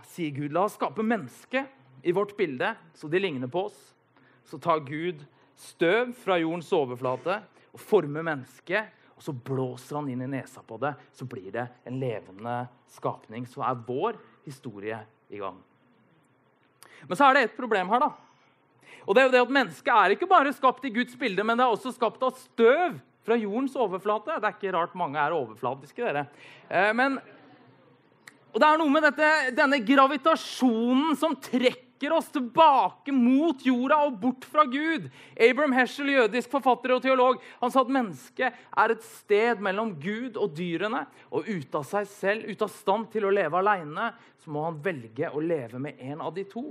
sier 0.09 0.33
Gud, 0.33 0.53
la 0.57 0.65
oss 0.65 0.79
skape 0.79 1.05
menneske 1.05 1.67
i 2.03 2.15
vårt 2.17 2.33
bilde, 2.39 2.73
så 2.97 3.11
de 3.13 3.21
ligner 3.21 3.51
på 3.53 3.67
oss. 3.69 3.77
Så 4.49 4.57
tar 4.63 4.81
Gud 4.87 5.21
støv 5.59 6.15
fra 6.17 6.39
jordens 6.41 6.71
overflate 6.73 7.43
og 7.75 7.83
former 7.83 8.25
mennesket. 8.25 8.95
Og 9.19 9.25
så 9.27 9.35
blåser 9.35 9.99
han 9.99 10.09
inn 10.13 10.23
i 10.25 10.31
nesa 10.31 10.63
på 10.65 10.79
det, 10.81 10.95
så 11.13 11.27
blir 11.29 11.51
det 11.53 11.67
en 11.91 11.99
levende 12.01 12.61
skapning. 12.95 13.45
Så 13.51 13.65
er 13.67 13.83
vår 13.85 14.17
historie 14.47 15.01
i 15.29 15.41
gang. 15.43 15.59
Men 17.03 17.19
så 17.19 17.27
er 17.27 17.35
det 17.35 17.43
et 17.49 17.59
problem 17.59 17.91
her, 17.93 18.07
da. 18.07 18.13
Og 19.05 19.17
det 19.17 19.23
er 19.23 19.29
jo 19.29 19.35
det 19.35 19.43
at 19.43 19.57
Mennesket 19.59 19.93
er 19.93 20.15
ikke 20.15 20.31
bare 20.31 20.55
skapt 20.55 20.87
i 20.87 20.93
Guds 20.95 21.17
bilde, 21.19 21.45
men 21.45 21.59
det 21.59 21.67
er 21.67 21.75
også 21.75 21.93
skapt 21.97 22.23
av 22.25 22.37
støv 22.39 22.97
fra 23.27 23.37
jordens 23.37 23.77
overflate. 23.77 24.39
Det 24.39 24.49
er 24.49 24.57
ikke 24.57 24.73
rart 24.77 24.97
mange 24.97 25.21
er 25.21 25.37
overflatiske, 25.37 26.01
dere. 26.01 26.29
Eh, 26.69 26.93
men 26.97 27.19
og 28.53 28.63
det 28.63 28.69
er 28.69 28.81
noe 28.81 28.93
med 28.93 29.05
dette, 29.05 29.29
denne 29.57 29.79
gravitasjonen 29.85 31.17
som 31.21 31.37
trekker 31.37 32.15
oss 32.15 32.31
tilbake 32.33 33.13
mot 33.13 33.61
jorda 33.67 33.99
og 34.07 34.17
bort 34.23 34.47
fra 34.49 34.65
Gud. 34.71 35.09
Abraham 35.35 35.75
Heschel, 35.77 36.13
jødisk 36.15 36.53
forfatter 36.55 36.95
og 36.95 37.03
teolog, 37.05 37.43
han 37.61 37.75
sa 37.75 37.83
at 37.83 37.93
mennesket 37.93 38.57
er 38.57 38.95
et 38.95 39.05
sted 39.05 39.61
mellom 39.65 39.93
Gud 40.01 40.39
og 40.41 40.55
dyrene. 40.57 41.05
Og 41.35 41.51
ute 41.51 41.83
av 41.83 41.85
seg 41.91 42.09
selv, 42.13 42.49
ute 42.49 42.65
av 42.65 42.73
stand 42.73 43.11
til 43.13 43.29
å 43.29 43.35
leve 43.35 43.61
alene, 43.61 44.13
så 44.41 44.55
må 44.55 44.65
han 44.69 44.81
velge 44.83 45.29
å 45.29 45.45
leve 45.45 45.83
med 45.83 46.01
en 46.09 46.25
av 46.25 46.33
de 46.39 46.47
to. 46.49 46.71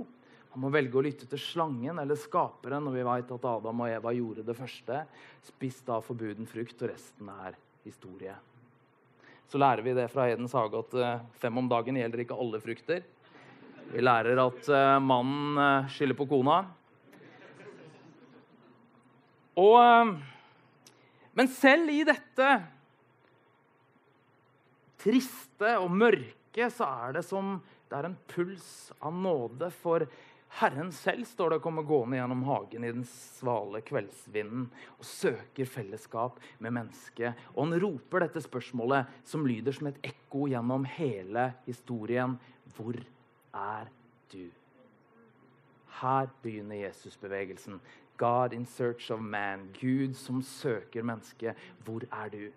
Han 0.56 0.64
må 0.64 0.72
velge 0.74 0.98
å 0.98 1.04
lytte 1.04 1.28
til 1.30 1.38
slangen 1.38 2.00
eller 2.02 2.18
skaperen, 2.18 2.88
og 2.88 2.96
vi 2.96 3.06
vet 3.06 3.32
at 3.36 3.48
Adam 3.52 3.84
og 3.84 3.92
Eva 3.92 4.16
gjorde 4.16 4.48
det 4.48 4.58
første. 4.58 5.04
Spist 5.46 5.92
av 5.92 6.02
forbuden 6.08 6.48
frukt, 6.50 6.80
og 6.82 6.90
resten 6.96 7.30
er 7.44 7.58
historie 7.86 8.34
så 9.48 9.60
lærer 9.60 9.80
vi 9.84 9.94
det 9.96 10.10
fra 10.12 10.26
Edens 10.28 10.52
hage 10.56 10.76
at 10.82 10.96
eh, 11.00 11.20
fem 11.40 11.56
om 11.56 11.68
dagen 11.70 11.96
gjelder 11.96 12.24
ikke 12.24 12.36
alle 12.36 12.60
frukter. 12.60 13.04
Vi 13.88 14.02
lærer 14.02 14.40
at 14.42 14.68
eh, 14.68 14.96
mannen 15.00 15.60
eh, 15.64 15.86
skylder 15.94 16.18
på 16.18 16.26
kona. 16.28 16.58
Og, 19.58 20.12
men 21.34 21.48
selv 21.50 21.88
i 21.90 22.04
dette 22.06 22.50
triste 25.02 25.72
og 25.80 25.90
mørke 25.96 26.68
så 26.74 26.86
er 27.08 27.16
det 27.16 27.24
som 27.26 27.56
det 27.88 27.96
er 27.96 28.10
en 28.10 28.18
puls 28.28 28.68
av 29.00 29.16
nåde 29.16 29.70
for 29.80 30.04
Herren 30.48 30.92
selv 30.92 31.26
står 31.28 31.50
det, 31.50 31.58
kommer 31.62 31.82
gående 31.86 32.16
gjennom 32.16 32.42
hagen 32.48 32.84
i 32.84 32.92
den 32.92 33.04
svale 33.06 33.82
kveldsvinden 33.86 34.64
og 34.96 35.04
søker 35.06 35.68
fellesskap 35.68 36.40
med 36.58 36.74
mennesket. 36.74 37.36
Og 37.54 37.66
han 37.68 37.80
roper 37.82 38.24
dette 38.24 38.42
spørsmålet, 38.42 39.06
som 39.28 39.46
lyder 39.46 39.76
som 39.76 39.90
et 39.90 40.00
ekko 40.08 40.48
gjennom 40.50 40.88
hele 40.96 41.50
historien. 41.68 42.38
Hvor 42.76 42.96
er 43.54 43.92
du? 44.32 44.48
Her 46.00 46.30
begynner 46.42 46.86
Jesusbevegelsen. 46.86 47.80
God 48.18 48.52
in 48.52 48.66
search 48.66 49.12
of 49.12 49.20
man. 49.20 49.68
Gud 49.80 50.14
som 50.14 50.42
søker 50.42 51.02
mennesket. 51.02 51.54
Hvor 51.84 52.02
er 52.10 52.28
du? 52.34 52.48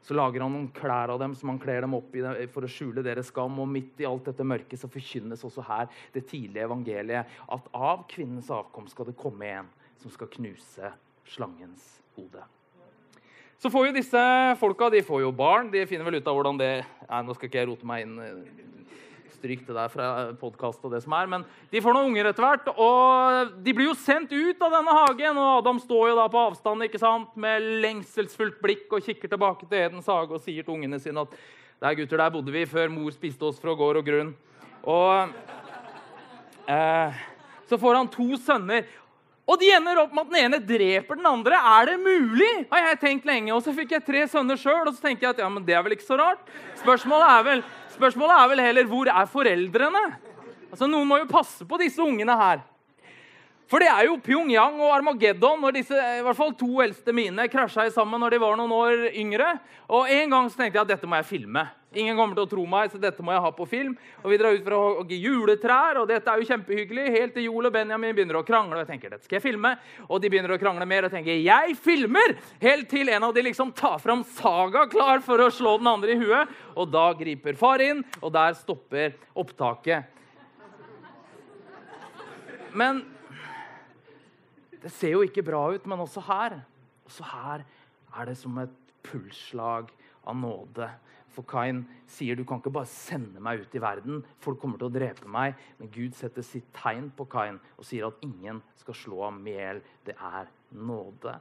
Så 0.00 0.16
lager 0.16 0.40
han 0.44 0.54
noen 0.54 0.70
klær 0.72 1.12
av 1.12 1.20
dem 1.20 1.34
som 1.36 1.52
han 1.52 1.58
kler 1.60 1.84
dem 1.84 1.96
opp 1.98 2.14
i 2.16 2.22
for 2.52 2.64
å 2.64 2.70
skjule 2.70 3.04
deres 3.04 3.28
skam. 3.28 3.58
Og 3.60 3.68
midt 3.68 4.00
i 4.00 4.08
alt 4.08 4.30
dette 4.30 4.46
mørket 4.46 4.80
så 4.80 4.88
forkynnes 4.90 5.44
også 5.46 5.64
her 5.68 5.90
det 6.14 6.24
tidlige 6.30 6.64
evangeliet 6.68 7.36
at 7.52 7.68
av 7.76 8.06
kvinnens 8.10 8.48
avkomst 8.54 8.96
skal 8.96 9.10
det 9.10 9.18
komme 9.20 9.50
en 9.60 9.68
som 10.00 10.12
skal 10.14 10.30
knuse 10.32 10.94
slangens 11.28 11.98
hode. 12.16 12.46
Så 13.60 13.68
får 13.68 13.90
jo 13.90 13.96
disse 13.98 14.20
folka 14.56 14.88
de 14.88 15.02
får 15.04 15.20
jo 15.26 15.34
barn. 15.36 15.68
De 15.68 15.84
finner 15.84 16.06
vel 16.08 16.16
ut 16.16 16.28
av 16.28 16.38
hvordan 16.38 16.60
det 16.60 16.72
Nei, 17.10 17.24
nå 17.26 17.34
skal 17.36 17.50
ikke 17.50 17.58
jeg 17.60 17.68
rote 17.68 17.88
meg 17.88 18.06
inn 18.06 18.16
Stryk 19.36 19.62
det 19.66 19.76
der 19.76 19.92
fra 19.92 20.08
podkast 20.40 20.82
og 20.86 20.94
det 20.94 21.02
som 21.04 21.14
er. 21.16 21.30
Men 21.30 21.46
de 21.72 21.82
får 21.82 21.96
noen 21.96 22.10
unger 22.10 22.30
etter 22.30 22.46
hvert, 22.46 22.70
og 22.74 23.54
de 23.64 23.74
blir 23.76 23.90
jo 23.90 23.96
sendt 23.98 24.34
ut 24.34 24.62
av 24.66 24.76
denne 24.76 24.96
hagen. 24.98 25.40
Og 25.40 25.50
Adam 25.60 25.80
står 25.82 26.10
jo 26.12 26.18
da 26.18 26.26
på 26.32 26.44
avstand 26.50 26.86
ikke 26.86 27.00
sant, 27.02 27.32
med 27.40 27.66
lengselsfullt 27.86 28.60
blikk 28.64 28.92
og 28.96 29.06
kikker 29.06 29.32
tilbake 29.32 29.68
til 29.70 29.86
Edens 29.86 30.10
hage 30.10 30.36
og 30.36 30.44
sier 30.44 30.66
til 30.66 30.76
ungene 30.76 31.00
sine 31.02 31.24
at 31.26 31.40
der 31.80 31.96
gutter, 31.96 32.20
der 32.20 32.32
bodde 32.34 32.52
vi 32.52 32.66
før 32.68 32.90
mor 32.92 33.12
spiste 33.14 33.46
oss 33.48 33.60
fra 33.60 33.72
gård 33.72 34.02
og 34.02 34.04
grunn. 34.04 34.34
Og 34.84 35.32
eh, 36.68 37.20
så 37.70 37.78
får 37.80 37.96
han 37.96 38.10
to 38.10 38.34
sønner. 38.42 38.84
Og 39.50 39.58
de 39.58 39.70
ender 39.74 39.98
opp 39.98 40.12
med 40.14 40.28
at 40.28 40.30
den 40.30 40.40
ene 40.44 40.60
dreper 40.62 41.18
den 41.18 41.26
andre. 41.26 41.58
Er 41.58 41.90
det 41.90 41.96
mulig? 41.98 42.50
har 42.70 42.92
jeg 42.92 43.00
tenkt 43.02 43.26
lenge. 43.26 43.50
Og 43.56 43.64
så 43.66 43.74
fikk 43.74 43.96
jeg 43.96 44.06
tre 44.06 44.22
sønner 44.30 44.58
sjøl, 44.60 44.84
og 44.86 44.94
så 44.94 45.08
tenker 45.08 45.26
jeg 45.26 45.34
at 45.34 45.42
ja, 45.42 45.48
men 45.50 45.64
det 45.66 45.74
er 45.74 45.82
vel 45.82 45.96
ikke 45.96 46.06
så 46.06 46.18
rart. 46.20 46.42
Spørsmålet 46.78 47.32
er 47.34 47.46
vel, 47.48 47.62
spørsmålet 47.96 48.36
er 48.36 48.52
vel 48.52 48.62
heller 48.68 48.90
hvor 48.92 49.10
er 49.10 49.30
foreldrene? 49.32 50.04
Altså, 50.70 50.86
Noen 50.86 51.08
må 51.10 51.18
jo 51.18 51.30
passe 51.30 51.66
på 51.66 51.80
disse 51.82 51.98
ungene 52.04 52.36
her. 52.38 52.62
For 53.70 53.78
det 53.78 53.86
er 53.86 54.08
jo 54.08 54.16
Pyongyang 54.18 54.80
og 54.82 54.96
Armageddon 54.96 55.60
når 55.62 55.76
disse 55.76 55.94
i 55.94 56.22
hvert 56.26 56.38
fall 56.38 56.56
to 56.58 56.80
eldste 56.82 57.14
mine 57.14 57.44
krasja 57.50 57.84
sammen 57.94 58.18
når 58.18 58.34
de 58.34 58.40
var 58.42 58.56
noen 58.58 58.72
år 58.74 59.04
yngre. 59.14 59.52
Og 59.94 60.10
En 60.10 60.32
gang 60.32 60.48
så 60.50 60.58
tenkte 60.58 60.80
jeg 60.80 60.88
at 60.88 60.90
dette 60.96 61.06
må 61.06 61.20
jeg 61.20 61.28
filme. 61.28 61.62
Ingen 61.94 62.18
kommer 62.18 62.34
til 62.38 62.46
å 62.46 62.50
tro 62.50 62.64
meg, 62.70 62.90
så 62.90 62.98
dette 63.02 63.22
må 63.22 63.32
jeg 63.34 63.42
ha 63.42 63.50
på 63.54 63.66
film. 63.66 63.94
Og 64.22 64.30
Vi 64.30 64.38
drar 64.38 64.54
ut 64.54 64.62
for 64.66 64.74
å 64.74 64.80
hogge 65.00 65.18
juletrær, 65.18 65.98
og 65.98 66.08
dette 66.10 66.30
er 66.30 66.38
jo 66.42 66.46
kjempehyggelig. 66.46 67.06
Helt 67.14 67.34
til 67.34 67.46
Joel 67.48 67.66
og 67.66 67.74
Benjamin 67.74 68.14
begynner 68.14 68.38
å 68.38 68.44
krangle. 68.46 68.78
og 68.78 68.82
jeg 68.84 68.90
tenker, 68.92 69.14
dette 69.14 69.26
skal 69.26 69.38
jeg 69.38 69.46
filme. 69.48 69.72
Og 70.08 70.22
de 70.22 70.30
begynner 70.30 70.54
å 70.54 70.58
krangle 70.58 70.86
mer, 70.86 71.06
og 71.06 71.14
tenker, 71.14 71.38
jeg 71.38 71.74
filmer! 71.78 72.36
Helt 72.62 72.90
til 72.90 73.10
en 73.10 73.26
av 73.26 73.34
de 73.34 73.42
liksom 73.42 73.72
tar 73.74 73.98
fram 74.02 74.22
saga 74.38 74.86
klar 74.90 75.22
for 75.26 75.42
å 75.42 75.50
slå 75.50 75.76
den 75.78 75.90
andre 75.90 76.14
i 76.14 76.18
huet. 76.18 76.50
Og 76.74 76.90
da 76.90 77.10
griper 77.18 77.58
far 77.58 77.82
inn, 77.82 78.02
og 78.22 78.34
der 78.34 78.54
stopper 78.58 79.14
opptaket. 79.34 80.06
Men 82.70 83.02
det 84.82 84.92
ser 84.94 85.14
jo 85.14 85.24
ikke 85.26 85.44
bra 85.44 85.62
ut, 85.74 85.86
men 85.88 86.02
også 86.02 86.22
her. 86.28 86.60
Også 87.08 87.26
her 87.26 87.64
er 88.16 88.28
det 88.28 88.36
som 88.40 88.58
et 88.62 88.76
pulsslag 89.06 89.90
av 90.26 90.36
nåde. 90.36 90.88
For 91.30 91.46
Kain 91.46 91.84
sier 92.10 92.36
du 92.36 92.42
kan 92.46 92.58
ikke 92.58 92.72
bare 92.74 92.90
sende 92.90 93.42
meg 93.42 93.62
ut 93.62 93.74
i 93.76 93.82
verden. 93.82 94.24
Folk 94.42 94.58
kommer 94.62 94.80
til 94.80 94.88
å 94.88 94.94
drepe 94.94 95.30
meg. 95.30 95.58
Men 95.78 95.92
Gud 95.94 96.16
setter 96.18 96.44
sitt 96.46 96.66
tegn 96.76 97.10
på 97.14 97.28
Kain 97.30 97.60
og 97.76 97.86
sier 97.86 98.08
at 98.08 98.24
ingen 98.26 98.62
skal 98.80 98.98
slå 98.98 99.22
ham 99.28 99.38
i 99.46 99.54
hjel. 99.54 99.82
Det 100.06 100.16
er 100.16 100.50
nåde. 100.74 101.36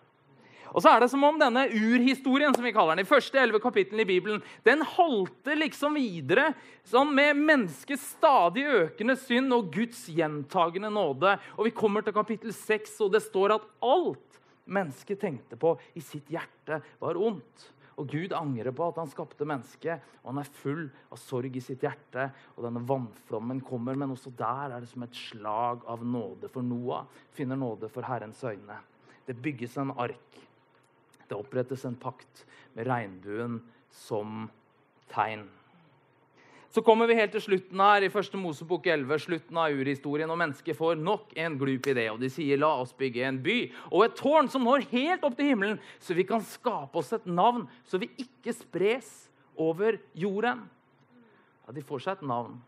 Og 0.69 0.83
så 0.83 0.91
er 0.91 1.03
det 1.03 1.09
som 1.11 1.23
om 1.25 1.39
denne 1.41 1.65
urhistorien 1.71 2.53
som 2.55 2.65
vi 2.65 2.73
kaller 2.75 2.97
den, 2.97 3.05
de 3.05 3.09
første 3.09 3.39
elleve 3.41 3.61
kapitlene 3.63 4.05
i 4.05 4.09
Bibelen, 4.09 4.43
den 4.67 4.83
halter 4.95 5.57
liksom 5.57 5.97
videre 5.97 6.51
sånn 6.87 7.11
med 7.15 7.39
menneskets 7.39 8.11
stadig 8.15 8.67
økende 8.69 9.17
synd 9.19 9.55
og 9.55 9.71
Guds 9.73 10.05
gjentagende 10.13 10.91
nåde. 10.93 11.37
Og 11.57 11.69
Vi 11.69 11.75
kommer 11.75 12.05
til 12.05 12.15
kapittel 12.15 12.53
6, 12.53 12.95
og 13.05 13.13
det 13.15 13.23
står 13.25 13.57
at 13.57 13.67
alt 13.81 14.39
mennesket 14.69 15.19
tenkte 15.21 15.57
på 15.59 15.75
i 15.97 16.03
sitt 16.05 16.29
hjerte, 16.29 16.81
var 17.01 17.17
ondt. 17.17 17.69
Og 17.99 18.07
Gud 18.07 18.31
angrer 18.31 18.71
på 18.71 18.85
at 18.87 18.99
han 19.01 19.09
skapte 19.11 19.47
mennesket, 19.47 20.03
og 20.21 20.31
han 20.31 20.39
er 20.39 20.51
full 20.61 20.85
av 21.11 21.19
sorg 21.19 21.57
i 21.59 21.63
sitt 21.63 21.83
hjerte. 21.83 22.29
Og 22.55 22.63
denne 22.63 22.83
vannflommen 22.87 23.59
kommer, 23.65 23.97
men 23.99 24.13
også 24.13 24.31
der 24.39 24.75
er 24.75 24.85
det 24.85 24.91
som 24.91 25.03
et 25.03 25.17
slag 25.17 25.83
av 25.89 26.05
nåde. 26.05 26.47
For 26.53 26.63
Noah 26.63 27.09
finner 27.35 27.59
nåde 27.59 27.91
for 27.91 28.07
Herrens 28.07 28.39
øyne. 28.47 28.79
Det 29.27 29.35
bygges 29.35 29.75
en 29.77 29.91
ark. 29.99 30.39
Det 31.29 31.37
opprettes 31.37 31.85
en 31.85 31.97
pakt 31.99 32.43
med 32.73 32.89
regnbuen 32.89 33.59
som 33.93 34.47
tegn. 35.13 35.45
Så 36.69 36.83
kommer 36.85 37.09
vi 37.09 37.15
helt 37.17 37.31
til 37.33 37.41
slutten 37.41 37.81
her 37.81 38.03
i 38.05 38.11
første 38.13 38.37
Mosebok 38.37 38.85
11, 38.85 39.15
slutten 39.23 39.57
av 39.57 39.73
urhistorien, 39.73 40.29
og 40.29 40.37
mennesket 40.37 40.77
får 40.77 40.99
nok 41.01 41.31
en 41.41 41.55
glup 41.57 41.87
idé. 41.89 42.05
Og 42.13 42.19
de 42.21 42.29
sier 42.29 42.61
la 42.61 42.69
oss 42.83 42.93
bygge 42.97 43.23
en 43.25 43.39
by 43.41 43.55
og 43.89 44.03
et 44.05 44.19
tårn 44.19 44.49
som 44.53 44.67
når 44.67 44.85
helt 44.91 45.25
opp 45.25 45.37
til 45.39 45.49
himmelen, 45.49 45.79
så 45.97 46.13
vi 46.17 46.27
kan 46.29 46.45
skape 46.45 47.01
oss 47.01 47.09
et 47.17 47.25
navn, 47.25 47.65
så 47.89 47.97
vi 48.01 48.11
ikke 48.21 48.53
spres 48.53 49.09
over 49.57 49.97
jorden. 50.13 50.61
Ja, 51.65 51.73
De 51.73 51.85
får 51.85 52.05
seg 52.05 52.19
et 52.19 52.29
navn, 52.29 52.61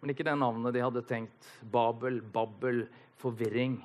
men 0.00 0.14
ikke 0.14 0.24
det 0.24 0.38
navnet 0.40 0.72
de 0.72 0.84
hadde 0.86 1.04
tenkt. 1.04 1.52
Babel, 1.68 2.22
Babbel, 2.32 2.86
forvirring. 3.20 3.76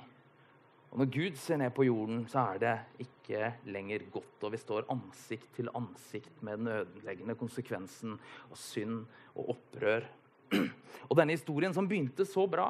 Og 0.94 1.00
Når 1.02 1.08
Gud 1.10 1.38
ser 1.42 1.58
ned 1.58 1.72
på 1.74 1.88
jorden, 1.88 2.20
så 2.30 2.44
er 2.54 2.60
det 2.62 2.74
ikke 3.02 3.48
lenger 3.66 4.04
godt. 4.14 4.44
Og 4.46 4.52
vi 4.54 4.60
står 4.62 4.86
ansikt 4.94 5.48
til 5.56 5.72
ansikt 5.74 6.36
med 6.46 6.60
den 6.62 6.70
ødeleggende 6.70 7.34
konsekvensen 7.34 8.12
av 8.46 8.54
synd 8.54 9.00
og 9.34 9.56
opprør. 9.56 10.06
Og 11.10 11.16
denne 11.18 11.34
historien 11.34 11.74
som 11.74 11.88
begynte 11.90 12.22
så 12.28 12.46
bra, 12.46 12.68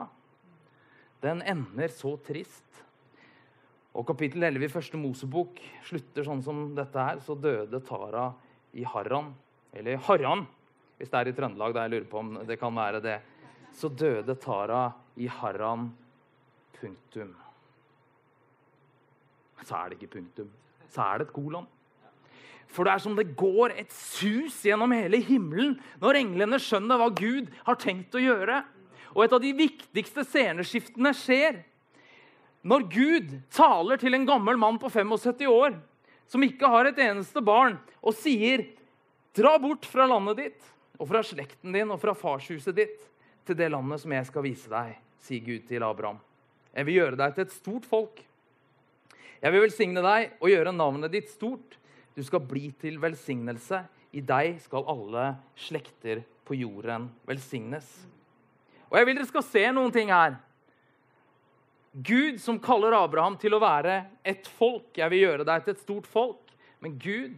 den 1.20 1.44
ender 1.44 1.92
så 1.92 2.14
trist. 2.24 2.80
Og 3.92 4.08
Kapittel 4.08 4.48
11 4.48 4.70
i 4.70 4.72
første 4.72 4.98
Mosebok 4.98 5.60
slutter 5.84 6.24
sånn 6.24 6.40
som 6.48 6.64
dette 6.74 7.04
her. 7.04 7.20
Så 7.20 7.36
døde 7.36 7.84
Tara 7.84 8.30
i 8.72 8.88
Harran. 8.88 9.34
Eller 9.76 10.00
Harran, 10.08 10.48
hvis 10.96 11.12
det 11.12 11.20
er 11.20 11.28
i 11.28 11.36
Trøndelag. 11.36 11.76
Da 11.76 11.84
jeg 11.84 11.98
lurer 11.98 12.08
på 12.08 12.24
om 12.24 12.34
det 12.48 12.56
kan 12.56 12.72
være 12.72 13.04
det. 13.04 13.20
Så 13.76 13.92
døde 13.92 14.40
Tara 14.40 14.86
i 15.20 15.28
Harran. 15.28 15.90
Punktum 16.80 17.43
så 19.66 19.78
er 19.78 19.90
det 19.90 19.98
ikke 19.98 20.16
punktum. 20.18 20.50
Så 20.92 21.02
er 21.04 21.20
det 21.20 21.28
et 21.28 21.34
kolon. 21.34 21.66
For 22.74 22.86
det 22.86 22.94
er 22.94 23.02
som 23.04 23.14
det 23.16 23.34
går 23.38 23.76
et 23.78 23.92
sus 23.94 24.56
gjennom 24.66 24.92
hele 24.96 25.20
himmelen 25.22 25.76
når 26.02 26.18
englene 26.22 26.58
skjønner 26.62 26.98
hva 26.98 27.10
Gud 27.14 27.52
har 27.66 27.78
tenkt 27.80 28.16
å 28.16 28.22
gjøre. 28.22 28.62
Og 29.14 29.24
et 29.24 29.36
av 29.36 29.42
de 29.42 29.52
viktigste 29.54 30.24
sceneskiftene 30.26 31.14
skjer 31.14 31.62
når 32.64 32.86
Gud 32.90 33.34
taler 33.52 34.00
til 34.00 34.16
en 34.16 34.26
gammel 34.26 34.58
mann 34.58 34.80
på 34.80 34.90
75 34.90 35.44
år 35.50 35.76
som 36.30 36.42
ikke 36.42 36.70
har 36.72 36.88
et 36.88 37.00
eneste 37.04 37.42
barn, 37.44 37.76
og 38.00 38.16
sier, 38.16 38.64
'Dra 39.34 39.58
bort 39.58 39.84
fra 39.84 40.06
landet 40.06 40.36
ditt 40.38 40.68
og 40.98 41.08
fra 41.10 41.20
slekten 41.26 41.74
din 41.74 41.90
og 41.90 42.00
fra 42.00 42.14
farshuset 42.14 42.74
ditt' 42.74 43.02
'til 43.44 43.56
det 43.56 43.70
landet 43.70 44.00
som 44.00 44.12
jeg 44.12 44.26
skal 44.26 44.42
vise 44.42 44.70
deg', 44.70 44.96
sier 45.20 45.44
Gud 45.44 45.68
til 45.68 45.82
Abraham. 45.82 46.20
'Jeg 46.74 46.86
vil 46.86 46.94
gjøre 46.94 47.16
deg 47.16 47.34
til 47.34 47.44
et 47.44 47.52
stort 47.52 47.84
folk.' 47.84 48.24
Jeg 49.44 49.52
vil 49.52 49.66
velsigne 49.66 50.00
deg 50.00 50.38
og 50.40 50.48
gjøre 50.48 50.72
navnet 50.72 51.12
ditt 51.12 51.28
stort. 51.28 51.76
Du 52.16 52.22
skal 52.24 52.40
bli 52.48 52.70
til 52.80 52.96
velsignelse. 53.02 53.82
I 54.16 54.22
deg 54.24 54.56
skal 54.64 54.86
alle 54.88 55.26
slekter 55.60 56.22
på 56.48 56.56
jorden 56.56 57.10
velsignes. 57.28 57.84
Og 58.88 58.96
Jeg 58.96 59.08
vil 59.08 59.18
dere 59.18 59.28
skal 59.28 59.44
se 59.44 59.64
noen 59.74 59.92
ting 59.92 60.12
her. 60.14 60.38
Gud 61.92 62.40
som 62.40 62.56
kaller 62.58 62.96
Abraham 62.96 63.36
til 63.38 63.52
å 63.52 63.60
være 63.60 64.00
et 64.24 64.48
folk. 64.56 64.88
Jeg 64.96 65.12
vil 65.12 65.26
gjøre 65.26 65.46
deg 65.46 65.66
til 65.66 65.76
et 65.76 65.82
stort 65.84 66.08
folk. 66.08 66.54
Men 66.80 66.96
Gud 66.96 67.36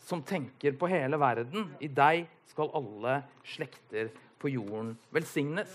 som 0.00 0.24
tenker 0.24 0.78
på 0.80 0.88
hele 0.88 1.20
verden. 1.20 1.68
I 1.76 1.92
deg 1.92 2.24
skal 2.48 2.72
alle 2.72 3.20
slekter 3.52 4.14
på 4.40 4.48
jorden 4.56 4.94
velsignes. 5.12 5.68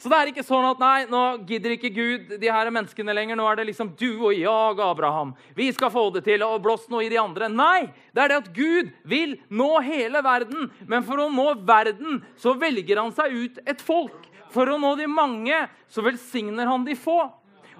Så 0.00 0.10
det 0.12 0.18
er 0.18 0.30
ikke 0.32 0.46
sånn 0.46 0.66
at 0.68 0.80
nei, 0.82 1.06
nå 1.10 1.22
gidder 1.48 1.74
ikke 1.76 1.92
Gud 1.94 2.34
de 2.40 2.50
her 2.50 2.70
menneskene 2.72 3.14
lenger. 3.16 3.38
Nå 3.38 3.46
er 3.50 3.60
det 3.60 3.68
liksom 3.70 3.92
du 3.98 4.08
og 4.14 4.32
jeg, 4.36 4.80
Abraham. 4.86 5.34
Vi 5.56 5.70
skal 5.76 5.92
få 5.94 6.06
det 6.14 6.24
til. 6.28 6.44
Og 6.46 6.62
blås 6.64 6.88
noe 6.92 7.04
i 7.06 7.10
de 7.12 7.20
andre. 7.20 7.50
Nei! 7.52 7.90
Det 8.14 8.24
er 8.24 8.32
det 8.32 8.40
at 8.42 8.52
Gud 8.56 8.90
vil 9.08 9.36
nå 9.48 9.70
hele 9.86 10.22
verden. 10.24 10.70
Men 10.90 11.06
for 11.06 11.22
å 11.22 11.30
nå 11.32 11.52
verden 11.68 12.22
så 12.40 12.56
velger 12.58 13.02
han 13.02 13.14
seg 13.16 13.36
ut 13.36 13.60
et 13.66 13.84
folk. 13.84 14.26
For 14.50 14.66
å 14.66 14.78
nå 14.82 14.96
de 14.98 15.06
mange 15.10 15.56
så 15.90 16.02
velsigner 16.02 16.66
han 16.70 16.86
de 16.86 16.96
få. 16.98 17.22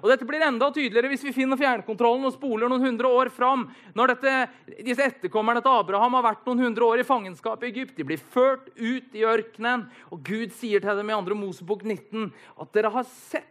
Og 0.01 0.09
Dette 0.09 0.25
blir 0.27 0.41
enda 0.43 0.71
tydeligere 0.73 1.11
hvis 1.11 1.25
vi 1.27 1.35
finner 1.35 1.59
fjernkontrollen 1.59 2.25
og 2.27 2.33
spoler 2.35 2.71
noen 2.71 2.87
hundre 2.89 3.11
år 3.21 3.29
fram. 3.33 3.67
Når 3.97 4.15
dette, 4.15 4.35
disse 4.81 5.05
etterkommerne 5.05 5.61
til 5.61 5.77
Abraham 5.77 6.17
har 6.17 6.27
vært 6.31 6.47
noen 6.49 6.65
hundre 6.65 6.89
år 6.89 7.03
i 7.03 7.07
fangenskap 7.07 7.61
i 7.63 7.69
Egypt. 7.69 7.95
De 7.97 8.07
blir 8.07 8.21
ført 8.33 8.71
ut 8.79 9.17
i 9.17 9.25
ørkenen, 9.27 9.87
og 10.09 10.25
Gud 10.25 10.53
sier 10.57 10.81
til 10.83 11.01
dem 11.01 11.13
i 11.13 11.19
2. 11.29 11.37
Mosebok 11.37 11.85
19 11.85 12.31
at 12.31 12.73
dere 12.73 12.93
har 12.93 13.05
sett 13.09 13.47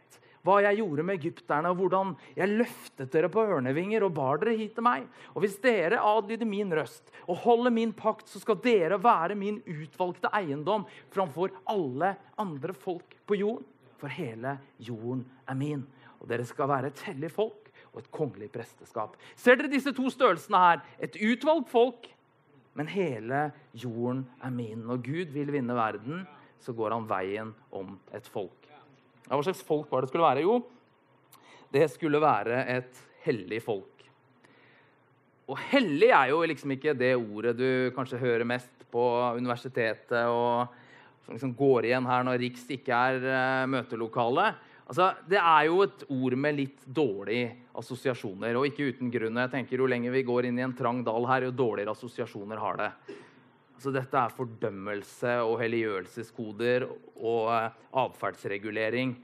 hva 0.47 0.57
jeg 0.65 0.79
gjorde 0.81 1.05
med 1.05 1.19
egypterne, 1.19 1.71
og 1.71 1.81
hvordan 1.81 2.15
jeg 2.39 2.55
løftet 2.55 3.11
dere 3.13 3.29
på 3.33 3.45
ørnevinger 3.45 4.07
og 4.07 4.15
bar 4.17 4.41
dere 4.41 4.57
hit 4.57 4.73
til 4.79 4.87
meg. 4.87 5.05
Og 5.35 5.45
hvis 5.45 5.59
dere 5.63 6.01
adlyder 6.01 6.49
min 6.49 6.73
røst 6.77 7.13
og 7.27 7.43
holder 7.45 7.75
min 7.77 7.93
pakt, 7.97 8.29
så 8.31 8.41
skal 8.41 8.61
dere 8.65 9.01
være 9.03 9.37
min 9.39 9.61
utvalgte 9.69 10.33
eiendom 10.37 10.87
framfor 11.13 11.53
alle 11.69 12.15
andre 12.41 12.77
folk 12.77 13.19
på 13.29 13.41
jorden. 13.43 13.69
For 14.01 14.09
hele 14.09 14.57
jorden 14.81 15.27
er 15.45 15.59
min 15.61 15.85
og 16.21 16.29
dere 16.29 16.47
skal 16.49 16.69
være 16.71 16.93
et 16.93 17.05
hellig 17.09 17.31
folk 17.33 17.71
og 17.91 18.03
et 18.03 18.11
kongelig 18.15 18.51
presteskap. 18.55 19.17
Ser 19.39 19.59
dere 19.59 19.73
disse 19.73 19.93
to 19.97 20.11
størrelsene 20.13 20.61
her? 20.63 20.83
Et 21.03 21.17
utvalgt 21.33 21.71
folk, 21.73 22.11
men 22.79 22.91
hele 22.93 23.49
jorden 23.75 24.27
er 24.45 24.53
min. 24.55 24.85
Når 24.87 25.03
Gud 25.05 25.33
vil 25.35 25.53
vinne 25.53 25.75
verden, 25.75 26.27
så 26.61 26.75
går 26.77 26.95
han 26.95 27.09
veien 27.09 27.55
om 27.73 27.97
et 28.15 28.29
folk. 28.31 28.69
Ja, 29.27 29.37
hva 29.37 29.43
slags 29.47 29.65
folk 29.65 29.91
var 29.91 30.05
det 30.05 30.11
skulle 30.13 30.27
være? 30.27 30.45
Jo, 30.45 30.61
det 31.73 31.87
skulle 31.93 32.21
være 32.23 32.65
et 32.77 33.01
hellig 33.25 33.63
folk. 33.65 34.05
Og 35.51 35.59
hellig 35.73 36.13
er 36.15 36.31
jo 36.31 36.45
liksom 36.47 36.77
ikke 36.77 36.95
det 36.95 37.17
ordet 37.19 37.57
du 37.59 37.91
kanskje 37.97 38.21
hører 38.21 38.47
mest 38.47 38.85
på 38.91 39.03
universitetet, 39.39 40.27
og 40.31 40.71
som 41.25 41.35
liksom 41.35 41.55
går 41.59 41.89
igjen 41.89 42.07
her 42.07 42.27
når 42.27 42.39
Riks 42.43 42.69
ikke 42.75 42.95
er 42.95 43.25
uh, 43.25 43.71
møtelokale. 43.71 44.53
Altså, 44.91 45.13
det 45.31 45.39
er 45.39 45.67
jo 45.69 45.85
et 45.85 46.01
ord 46.11 46.35
med 46.35 46.57
litt 46.59 46.81
dårlige 46.91 47.53
assosiasjoner, 47.79 48.57
og 48.59 48.65
ikke 48.67 48.89
uten 48.91 49.13
grunn. 49.15 49.37
Jeg 49.39 49.53
tenker 49.53 49.79
Jo 49.79 49.87
lenger 49.87 50.11
vi 50.11 50.25
går 50.27 50.49
inn 50.49 50.59
i 50.59 50.65
en 50.67 50.75
trang 50.75 51.05
dal 51.07 51.29
her, 51.31 51.47
jo 51.47 51.53
dårligere 51.55 51.95
assosiasjoner 51.95 52.59
har 52.59 52.81
det. 52.81 52.89
Altså, 53.77 53.93
dette 53.95 54.19
er 54.19 54.35
fordømmelse 54.35 55.37
og 55.47 55.55
helliggjørelseskoder 55.63 56.89
og 56.91 57.47
uh, 57.55 57.71
atferdsregulering. 58.03 59.15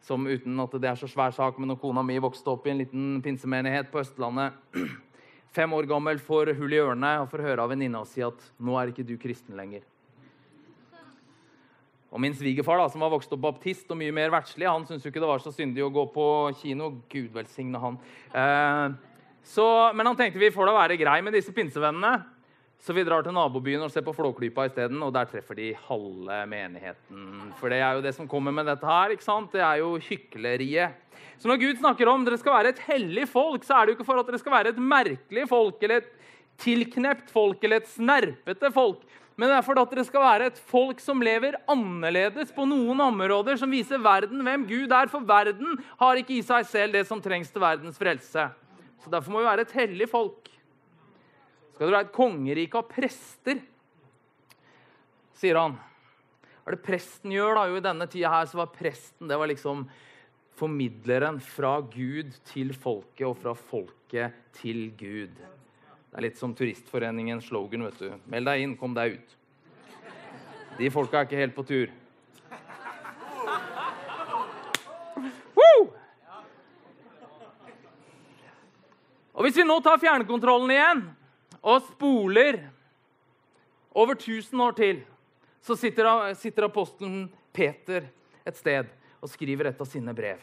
som 0.00 0.24
uten 0.24 0.56
at 0.64 0.72
det 0.80 0.88
er 0.88 0.96
så 0.96 1.04
svær 1.04 1.34
sak, 1.36 1.58
men 1.60 1.68
når 1.68 1.76
kona 1.82 2.00
mi 2.00 2.16
vokste 2.16 2.48
opp 2.48 2.64
i 2.64 2.70
en 2.72 2.78
liten 2.80 3.20
pinsemenighet 3.20 3.92
på 3.92 4.00
Østlandet, 4.00 4.56
fem 5.56 5.72
år 5.76 5.84
gammel, 5.84 6.16
får 6.16 6.54
hull 6.56 6.72
i 6.72 6.80
ørene 6.80 7.18
og 7.20 7.28
får 7.28 7.44
høre 7.44 7.60
av 7.66 7.68
venninna 7.68 8.00
si 8.08 8.24
at 8.24 8.40
'nå 8.56 8.80
er 8.80 8.88
ikke 8.88 9.04
du 9.04 9.18
kristen 9.20 9.52
lenger'. 9.52 9.84
Og 12.10 12.18
Min 12.22 12.34
svigerfar, 12.34 12.82
som 12.90 13.04
var 13.04 13.12
vokst 13.12 13.30
opp 13.36 13.44
baptist 13.44 13.90
og 13.92 14.00
mye 14.00 14.14
mer 14.14 14.32
verdslig, 14.34 14.66
han 14.66 14.86
syntes 14.86 15.06
jo 15.06 15.12
ikke 15.12 15.22
det 15.22 15.30
var 15.30 15.42
så 15.44 15.52
syndig 15.54 15.84
å 15.86 15.92
gå 15.94 16.08
på 16.10 16.26
kino. 16.58 16.90
Gud 17.12 17.30
velsigne 17.36 17.78
han. 17.78 18.00
Eh, 18.34 18.86
så, 19.46 19.66
men 19.94 20.10
han 20.10 20.18
tenkte 20.18 20.42
vi 20.42 20.52
får 20.54 20.68
da 20.68 20.76
være 20.76 20.98
grei 21.00 21.20
med 21.22 21.36
disse 21.38 21.54
pinsevennene. 21.54 22.18
Så 22.80 22.94
vi 22.96 23.04
drar 23.04 23.20
til 23.22 23.34
nabobyen 23.36 23.82
og 23.84 23.92
ser 23.92 24.02
på 24.06 24.14
Flåklypa 24.16 24.64
isteden, 24.70 25.02
og 25.04 25.12
der 25.12 25.28
treffer 25.28 25.58
de 25.58 25.68
halve 25.84 26.38
menigheten. 26.48 27.50
For 27.60 27.68
det 27.68 27.82
er 27.84 27.98
jo 27.98 28.04
det 28.06 28.14
som 28.16 28.28
kommer 28.28 28.54
med 28.56 28.70
dette 28.70 28.88
her. 28.88 29.12
ikke 29.12 29.26
sant? 29.26 29.52
Det 29.52 29.60
er 29.60 29.82
jo 29.82 29.98
hykleriet. 30.00 30.96
Så 31.40 31.48
når 31.48 31.60
Gud 31.60 31.80
snakker 31.80 32.08
om 32.08 32.24
dere 32.24 32.38
skal 32.40 32.56
være 32.56 32.72
et 32.72 32.80
hellig 32.88 33.26
folk, 33.28 33.64
så 33.64 33.76
er 33.76 33.84
det 33.84 33.92
jo 33.92 33.98
ikke 33.98 34.08
for 34.08 34.20
at 34.20 34.28
dere 34.28 34.40
skal 34.40 34.54
være 34.56 34.72
et 34.72 34.80
merkelig 34.80 35.44
folk 35.48 35.84
eller 35.84 36.00
et 36.00 36.08
tilknept 36.60 37.30
folk 37.32 37.62
eller 37.64 37.80
et 37.80 37.92
snerpete 37.92 38.72
folk. 38.72 39.04
Men 39.38 39.48
det 39.48 39.56
er 39.56 39.64
for 39.64 39.78
at 39.80 39.92
dere 39.92 40.04
skal 40.04 40.24
være 40.24 40.48
et 40.50 40.62
folk 40.70 41.00
som 41.00 41.22
lever 41.24 41.56
annerledes 41.70 42.50
på 42.52 42.66
noen 42.68 42.98
områder, 43.06 43.56
som 43.60 43.70
viser 43.72 44.02
verden 44.02 44.42
hvem 44.44 44.66
Gud 44.68 44.92
er. 44.92 45.08
For 45.12 45.24
verden 45.24 45.78
har 46.00 46.20
ikke 46.20 46.36
i 46.36 46.44
seg 46.44 46.66
selv 46.68 46.98
det 46.98 47.06
som 47.08 47.22
trengs 47.24 47.52
til 47.52 47.62
verdens 47.62 48.00
frelse. 48.00 48.50
Så 49.00 49.12
Derfor 49.12 49.32
må 49.32 49.40
vi 49.40 49.48
være 49.48 49.64
et 49.64 49.78
hellig 49.78 50.10
folk 50.10 50.50
skal 51.80 51.88
dere 51.88 51.96
være 51.96 52.06
et 52.10 52.12
kongerike 52.12 52.76
av 52.76 52.88
prester, 52.92 53.60
sier 55.40 55.56
han. 55.56 55.78
Hva 56.60 56.68
er 56.68 56.76
det 56.76 56.84
presten 56.84 57.32
gjør? 57.32 57.54
da? 57.56 57.62
Jo, 57.70 57.78
I 57.80 57.84
denne 57.86 58.06
tida 58.12 58.32
her 58.34 58.50
så 58.50 58.58
var 58.60 58.74
presten 58.74 59.30
det 59.30 59.38
var 59.40 59.48
liksom 59.48 59.86
formidleren 60.60 61.38
fra 61.40 61.78
Gud 61.80 62.36
til 62.50 62.74
folket 62.76 63.24
og 63.30 63.38
fra 63.40 63.54
folket 63.56 64.36
til 64.60 64.90
Gud. 65.00 65.40
Det 66.10 66.18
er 66.18 66.24
litt 66.26 66.38
som 66.40 66.50
Turistforeningens 66.58 67.46
slogan. 67.46 67.84
vet 67.86 67.98
du. 67.98 68.10
Meld 68.26 68.48
deg 68.48 68.62
inn, 68.64 68.76
kom 68.76 68.94
deg 68.96 69.14
ut. 69.14 69.36
De 70.78 70.88
folka 70.90 71.20
er 71.20 71.28
ikke 71.28 71.38
helt 71.38 71.54
på 71.54 71.62
tur. 71.68 71.92
Woo! 75.54 75.84
Og 79.38 79.46
Hvis 79.46 79.60
vi 79.60 79.66
nå 79.68 79.78
tar 79.86 80.02
fjernkontrollen 80.02 80.74
igjen 80.74 81.04
og 81.60 81.86
spoler 81.92 82.58
over 83.94 84.18
1000 84.18 84.66
år 84.66 84.74
til, 84.80 85.04
så 85.62 85.76
sitter, 85.78 86.34
sitter 86.34 86.66
apostelen 86.66 87.28
Peter 87.52 88.08
et 88.42 88.58
sted 88.58 88.90
og 89.20 89.30
skriver 89.30 89.70
et 89.70 89.80
av 89.80 89.86
sine 89.86 90.14
brev. 90.16 90.42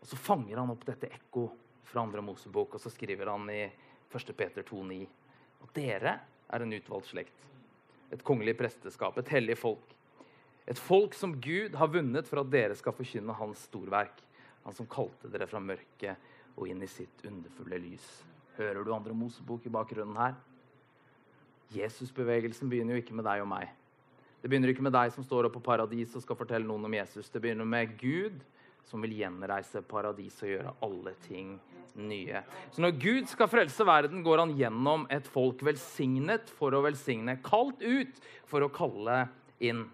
Og 0.00 0.08
Så 0.08 0.16
fanger 0.16 0.56
han 0.56 0.72
opp 0.72 0.86
dette 0.88 1.12
ekko 1.12 1.50
fra 1.84 2.06
andre 2.06 2.22
Mosebok, 2.24 2.78
og 2.78 2.80
så 2.80 2.88
skriver 2.88 3.28
han 3.28 3.48
i 3.52 3.64
1. 4.10 4.34
Peter 4.36 4.66
2,9 4.66 5.06
Og 5.62 5.72
dere 5.76 6.16
er 6.50 6.64
en 6.64 6.74
utvalgt 6.74 7.10
slekt. 7.12 7.46
Et 8.10 8.22
kongelig 8.26 8.56
presteskap, 8.58 9.18
et 9.18 9.32
hellig 9.36 9.56
folk. 9.58 9.94
Et 10.66 10.78
folk 10.78 11.14
som 11.14 11.36
Gud 11.42 11.76
har 11.78 11.90
vunnet 11.90 12.28
for 12.28 12.42
at 12.42 12.50
dere 12.50 12.76
skal 12.78 12.94
forkynne 12.94 13.36
hans 13.38 13.66
storverk. 13.70 14.18
Han 14.64 14.76
som 14.76 14.88
kalte 14.90 15.30
dere 15.30 15.48
fra 15.50 15.62
mørket 15.62 16.30
og 16.56 16.68
inn 16.68 16.82
i 16.82 16.90
sitt 16.90 17.24
underfulle 17.26 17.78
lys. 17.80 18.06
Hører 18.58 18.84
du 18.84 18.92
andre 18.94 19.14
Mosebok 19.16 19.66
i 19.66 19.72
bakgrunnen 19.72 20.18
her? 20.18 20.34
Jesusbevegelsen 21.70 22.70
begynner 22.70 22.96
jo 22.96 23.04
ikke 23.04 23.14
med 23.14 23.24
deg 23.28 23.44
og 23.44 23.48
meg. 23.50 23.70
Det 24.42 24.48
begynner 24.50 24.72
ikke 24.72 24.84
med 24.84 24.94
deg 24.96 25.12
som 25.14 25.24
står 25.24 25.46
oppe 25.46 25.60
på 25.60 25.68
paradis 25.70 26.16
og 26.16 26.24
skal 26.24 26.38
fortelle 26.38 26.66
noen 26.66 26.88
om 26.88 26.96
Jesus. 26.96 27.30
Det 27.30 27.42
begynner 27.42 27.68
med 27.68 27.94
Gud 28.00 28.40
som 28.88 29.02
vil 29.04 29.18
gjenreise 29.20 29.82
paradis 29.86 30.38
og 30.42 30.50
gjøre 30.52 30.74
alle 30.86 31.14
ting 31.26 31.54
nye. 32.00 32.42
Så 32.72 32.82
når 32.82 32.96
Gud 33.02 33.28
skal 33.30 33.50
frelse 33.50 33.86
verden, 33.86 34.22
går 34.26 34.44
han 34.44 34.56
gjennom 34.58 35.06
et 35.12 35.26
folk 35.30 35.62
velsignet 35.66 36.50
for 36.58 36.74
å 36.74 36.82
velsigne, 36.84 37.38
kalt 37.44 37.82
ut 37.82 38.20
for 38.50 38.64
å 38.64 38.72
kalle 38.72 39.24
inn. 39.62 39.86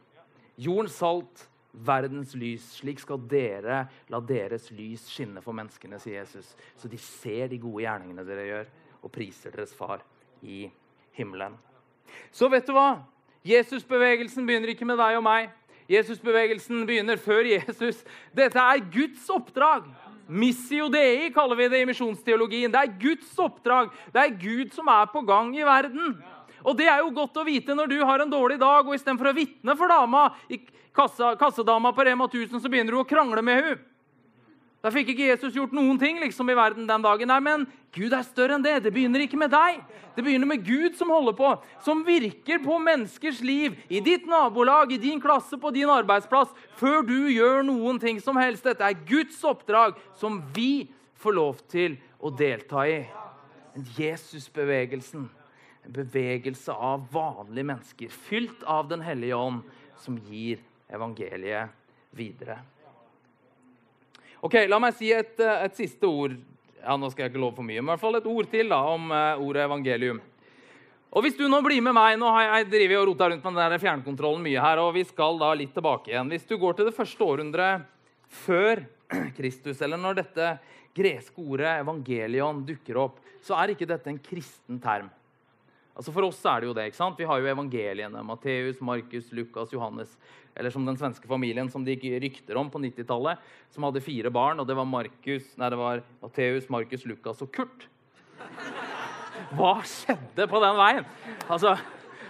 Jordens 0.60 0.96
salt, 1.00 1.46
verdens 1.76 2.34
lys. 2.38 2.64
Slik 2.78 3.02
skal 3.02 3.20
dere 3.28 3.84
la 4.12 4.20
deres 4.24 4.70
lys 4.74 5.04
skinne 5.12 5.42
for 5.44 5.56
menneskene, 5.56 6.00
sier 6.00 6.22
Jesus. 6.22 6.54
Så 6.78 6.88
de 6.88 7.00
ser 7.00 7.50
de 7.52 7.60
gode 7.60 7.84
gjerningene 7.84 8.24
dere 8.26 8.48
gjør, 8.48 8.72
og 9.02 9.12
priser 9.12 9.54
deres 9.54 9.74
far 9.76 10.04
i 10.42 10.64
himmelen. 11.16 11.56
Så 12.34 12.48
vet 12.52 12.66
du 12.66 12.74
hva? 12.76 13.02
Jesusbevegelsen 13.46 14.46
begynner 14.46 14.72
ikke 14.72 14.88
med 14.88 14.98
deg 14.98 15.18
og 15.18 15.24
meg. 15.26 15.52
Jesusbevegelsen 15.90 16.84
begynner 16.86 17.20
før 17.20 17.46
Jesus. 17.46 18.02
Dette 18.34 18.62
er 18.62 18.84
Guds 18.92 19.26
oppdrag. 19.30 19.86
Missio 20.26 20.88
dei 20.90 21.28
kaller 21.34 21.58
vi 21.58 21.68
det 21.70 21.82
i 21.84 21.86
misjonsteologien. 21.86 22.72
Det 22.74 22.80
er 22.80 22.94
Guds 22.98 23.36
oppdrag. 23.38 23.92
Det 24.14 24.22
er 24.22 24.38
Gud 24.40 24.74
som 24.74 24.90
er 24.90 25.06
på 25.12 25.22
gang 25.26 25.52
i 25.54 25.66
verden. 25.66 26.16
Og 26.66 26.74
det 26.78 26.88
er 26.90 27.04
jo 27.04 27.14
godt 27.14 27.38
å 27.38 27.46
vite 27.46 27.76
når 27.78 27.92
du 27.92 28.00
har 28.02 28.22
en 28.22 28.32
dårlig 28.32 28.58
dag, 28.58 28.82
og 28.82 28.96
istedenfor 28.96 29.30
å 29.30 29.36
vitne 29.36 29.76
for 29.78 29.92
dama, 29.92 30.28
kassa, 30.96 31.36
kassedama 31.38 31.92
på 31.94 32.06
Rema 32.08 32.26
1000, 32.26 32.58
så 32.58 32.70
begynner 32.72 32.96
du 32.96 33.04
å 33.04 33.06
krangle 33.06 33.44
med 33.44 33.60
henne. 33.60 33.76
Da 34.84 34.92
fikk 34.94 35.10
ikke 35.12 35.28
Jesus 35.30 35.54
gjort 35.56 35.74
noen 35.74 35.98
ting 35.98 36.20
liksom, 36.22 36.50
i 36.52 36.56
verden 36.56 36.86
den 36.86 37.04
dagen. 37.04 37.30
Nei, 37.30 37.38
men 37.42 37.64
Gud 37.96 38.12
er 38.14 38.26
større 38.26 38.56
enn 38.56 38.64
det. 38.64 38.76
Det 38.84 38.92
begynner 38.94 39.24
ikke 39.24 39.40
med 39.40 39.50
deg. 39.54 39.80
Det 40.16 40.24
begynner 40.24 40.48
med 40.48 40.64
Gud 40.64 40.96
som 40.96 41.10
holder 41.12 41.34
på, 41.36 41.52
som 41.84 42.04
virker 42.06 42.62
på 42.64 42.78
menneskers 42.80 43.42
liv, 43.44 43.74
i 43.92 44.00
ditt 44.04 44.28
nabolag, 44.30 44.94
i 44.94 45.00
din 45.00 45.20
klasse, 45.20 45.58
på 45.60 45.72
din 45.74 45.90
arbeidsplass, 45.92 46.54
før 46.80 47.02
du 47.04 47.28
gjør 47.32 47.64
noen 47.66 48.00
ting 48.00 48.20
som 48.24 48.38
helst. 48.40 48.64
Dette 48.64 48.86
er 48.86 49.00
Guds 49.08 49.42
oppdrag, 49.44 49.98
som 50.16 50.38
vi 50.56 50.86
får 51.20 51.36
lov 51.36 51.60
til 51.72 51.98
å 52.20 52.32
delta 52.32 52.86
i. 52.88 53.00
Jesusbevegelsen 53.98 55.26
en 55.86 55.92
bevegelse 55.92 56.72
av 56.72 57.06
vanlige 57.12 57.64
mennesker, 57.64 58.08
fylt 58.08 58.62
av 58.66 58.88
Den 58.88 59.00
hellige 59.06 59.36
ånd, 59.36 59.62
som 60.02 60.18
gir 60.18 60.58
evangeliet 60.92 61.70
videre. 62.10 62.58
Ok, 64.44 64.58
La 64.68 64.78
meg 64.82 64.96
si 64.98 65.08
et, 65.14 65.38
eh, 65.40 65.64
et, 65.64 65.76
siste 65.76 66.04
ord 66.08 66.34
ja, 66.82 66.94
nå 66.94 67.08
skal 67.10 67.24
jeg 67.24 67.32
ikke 67.32 67.40
love 67.42 67.56
for 67.56 67.66
mye, 67.66 67.80
men 67.80 67.88
i 67.88 67.92
hvert 67.94 68.02
fall 68.02 68.18
et 68.18 68.26
ord 68.30 68.48
til 68.52 68.68
da, 68.70 68.78
om 68.92 69.08
uh, 69.10 69.40
ordet 69.42 69.64
evangelium. 69.64 70.20
Og 71.16 71.24
Hvis 71.24 71.38
du 71.38 71.46
nå 71.48 71.62
blir 71.64 71.80
med 71.80 71.96
meg 71.96 72.18
Nå 72.20 72.28
har 72.34 72.44
jeg 72.44 72.68
drevet 72.68 72.98
og 73.00 73.06
rota 73.08 73.30
rundt 73.30 73.42
med 73.46 73.56
den 73.56 73.72
der 73.72 73.82
fjernkontrollen 73.82 74.44
mye 74.44 74.62
her, 74.62 74.82
og 74.82 74.92
vi 74.94 75.02
skal 75.08 75.40
da 75.40 75.48
litt 75.56 75.72
tilbake 75.74 76.12
igjen. 76.12 76.30
Hvis 76.30 76.46
du 76.46 76.54
går 76.60 76.76
til 76.76 76.90
det 76.90 76.94
første 76.94 77.24
århundret 77.24 77.86
før 78.44 78.84
Kristus, 79.38 79.80
eller 79.82 79.98
når 79.98 80.20
dette 80.20 80.50
greske 80.96 81.42
ordet 81.42 81.72
evangelion 81.80 82.62
dukker 82.68 83.00
opp, 83.00 83.18
så 83.42 83.56
er 83.58 83.72
ikke 83.72 83.88
dette 83.88 84.12
en 84.12 84.20
kristen 84.22 84.78
term. 84.82 85.08
Altså 85.96 86.12
For 86.12 86.26
oss 86.28 86.42
er 86.44 86.60
det 86.60 86.68
jo 86.68 86.74
det. 86.76 86.90
ikke 86.90 86.98
sant? 86.98 87.16
Vi 87.16 87.24
har 87.28 87.40
jo 87.40 87.48
evangeliene. 87.48 88.20
Matteus, 88.28 88.82
Markus, 88.84 89.30
Lukas, 89.32 89.72
Johannes. 89.72 90.12
Eller 90.56 90.72
som 90.72 90.84
den 90.84 90.96
svenske 90.96 91.28
familien 91.28 91.70
som 91.72 91.84
det 91.84 91.96
gikk 91.96 92.20
rykter 92.22 92.60
om 92.60 92.68
på 92.72 92.80
90-tallet, 92.80 93.40
som 93.72 93.84
hadde 93.88 94.04
fire 94.04 94.32
barn. 94.32 94.60
og 94.60 94.68
Det 94.68 94.76
var 94.76 94.88
Markus, 94.88 95.48
nei, 95.56 95.70
det 95.72 95.80
var 95.80 96.02
Matteus, 96.22 96.68
Markus, 96.72 97.04
Lukas 97.08 97.40
og 97.44 97.52
Kurt. 97.52 97.88
Hva 99.56 99.76
skjedde 99.88 100.48
på 100.48 100.60
den 100.62 100.78
veien? 100.78 101.04
Altså, 101.48 101.76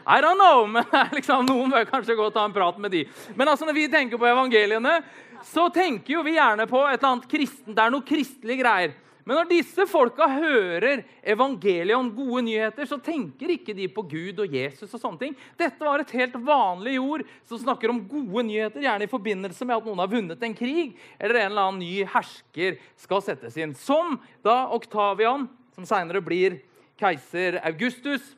I 0.06 0.20
don't 0.22 0.38
know, 0.38 0.66
men 0.70 0.86
liksom, 1.18 1.46
Noen 1.48 1.72
bør 1.74 1.88
kanskje 1.90 2.14
gå 2.18 2.26
og 2.28 2.34
ta 2.34 2.44
en 2.46 2.54
prat 2.54 2.78
med 2.82 2.94
de. 2.94 3.02
Men 3.34 3.50
altså, 3.50 3.66
når 3.66 3.78
vi 3.78 3.88
tenker 3.90 4.20
på 4.20 4.28
evangeliene, 4.30 5.00
så 5.46 5.66
tenker 5.74 6.16
jo 6.16 6.22
vi 6.26 6.36
gjerne 6.36 6.68
på 6.70 6.82
et 6.86 7.00
eller 7.00 7.16
annet 7.16 7.30
kristen, 7.30 7.74
det 7.74 7.82
er 7.82 7.94
noe 7.94 8.06
kristelige 8.06 8.62
greier. 8.62 8.94
Men 9.26 9.40
når 9.40 9.48
disse 9.50 9.84
folka 9.90 10.28
hører 10.30 11.00
evangeliet 11.26 11.98
om 11.98 12.12
gode 12.14 12.44
nyheter, 12.46 12.86
så 12.86 12.94
tenker 13.02 13.50
ikke 13.56 13.74
de 13.74 13.88
på 13.90 14.04
Gud 14.06 14.38
og 14.44 14.54
Jesus. 14.54 14.92
og 14.94 15.02
sånne 15.02 15.18
ting. 15.18 15.34
Dette 15.58 15.82
var 15.82 15.98
et 15.98 16.12
helt 16.14 16.36
vanlig 16.46 16.94
ord 17.02 17.24
som 17.42 17.58
snakker 17.58 17.90
om 17.90 18.04
gode 18.06 18.44
nyheter, 18.46 18.84
gjerne 18.86 19.08
i 19.08 19.10
forbindelse 19.10 19.66
med 19.66 19.80
at 19.80 19.90
noen 19.90 20.04
har 20.04 20.12
vunnet 20.14 20.46
en 20.46 20.54
krig, 20.54 20.94
eller 21.18 21.40
en 21.40 21.50
eller 21.50 21.66
annen 21.72 21.82
ny 21.82 22.06
hersker 22.14 22.78
skal 23.02 23.26
settes 23.26 23.58
inn. 23.58 23.74
Som 23.74 24.20
da 24.46 24.68
Oktavian, 24.78 25.50
som 25.74 25.90
seinere 25.90 26.22
blir 26.22 26.60
keiser 27.02 27.58
Augustus, 27.66 28.36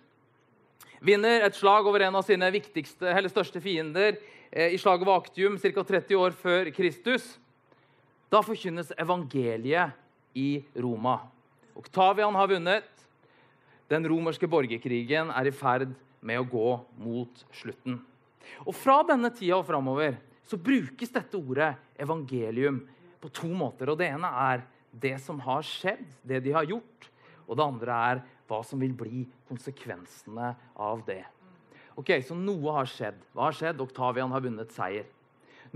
vinner 1.05 1.45
et 1.45 1.61
slag 1.61 1.85
over 1.85 2.09
en 2.09 2.17
av 2.17 2.25
sine 2.25 2.49
største 3.29 3.61
fiender 3.61 4.17
eh, 4.49 4.73
i 4.73 4.81
slaget 4.81 5.05
ved 5.05 5.21
Aktium 5.21 5.61
ca. 5.61 5.85
30 5.85 6.17
år 6.17 6.33
før 6.33 6.73
Kristus. 6.73 7.35
Da 8.33 8.41
forkynnes 8.41 8.97
evangeliet 8.97 9.93
i 10.39 10.49
Roma. 10.79 11.19
Oktavian 11.79 12.37
har 12.39 12.51
vunnet. 12.51 12.89
Den 13.89 14.07
romerske 14.09 14.49
borgerkrigen 14.51 15.33
er 15.33 15.49
i 15.49 15.55
ferd 15.55 15.95
med 16.21 16.41
å 16.41 16.47
gå 16.49 16.71
mot 17.01 17.45
slutten. 17.57 17.99
Og 18.67 18.75
Fra 18.77 19.01
denne 19.07 19.31
tida 19.35 19.59
og 19.59 19.67
framover 19.69 20.19
så 20.49 20.59
brukes 20.61 21.13
dette 21.13 21.39
ordet 21.39 21.75
evangelium 22.01 22.81
på 23.21 23.31
to 23.35 23.51
måter. 23.53 23.91
Og 23.93 23.99
Det 24.01 24.11
ene 24.11 24.31
er 24.51 24.65
det 24.93 25.17
som 25.23 25.41
har 25.45 25.65
skjedd, 25.67 26.05
det 26.25 26.43
de 26.45 26.55
har 26.57 26.69
gjort. 26.69 27.11
Og 27.49 27.57
det 27.57 27.65
andre 27.65 27.99
er 28.13 28.23
hva 28.49 28.63
som 28.65 28.81
vil 28.81 28.95
bli 28.97 29.27
konsekvensene 29.49 30.55
av 30.77 31.05
det. 31.07 31.25
Ok, 31.99 32.13
Så 32.23 32.37
noe 32.37 32.73
har 32.77 32.87
skjedd. 32.87 33.19
Hva 33.35 33.49
har 33.49 33.57
skjedd? 33.57 33.81
Oktavian 33.81 34.33
har 34.33 34.45
vunnet 34.45 34.73
seier. 34.73 35.09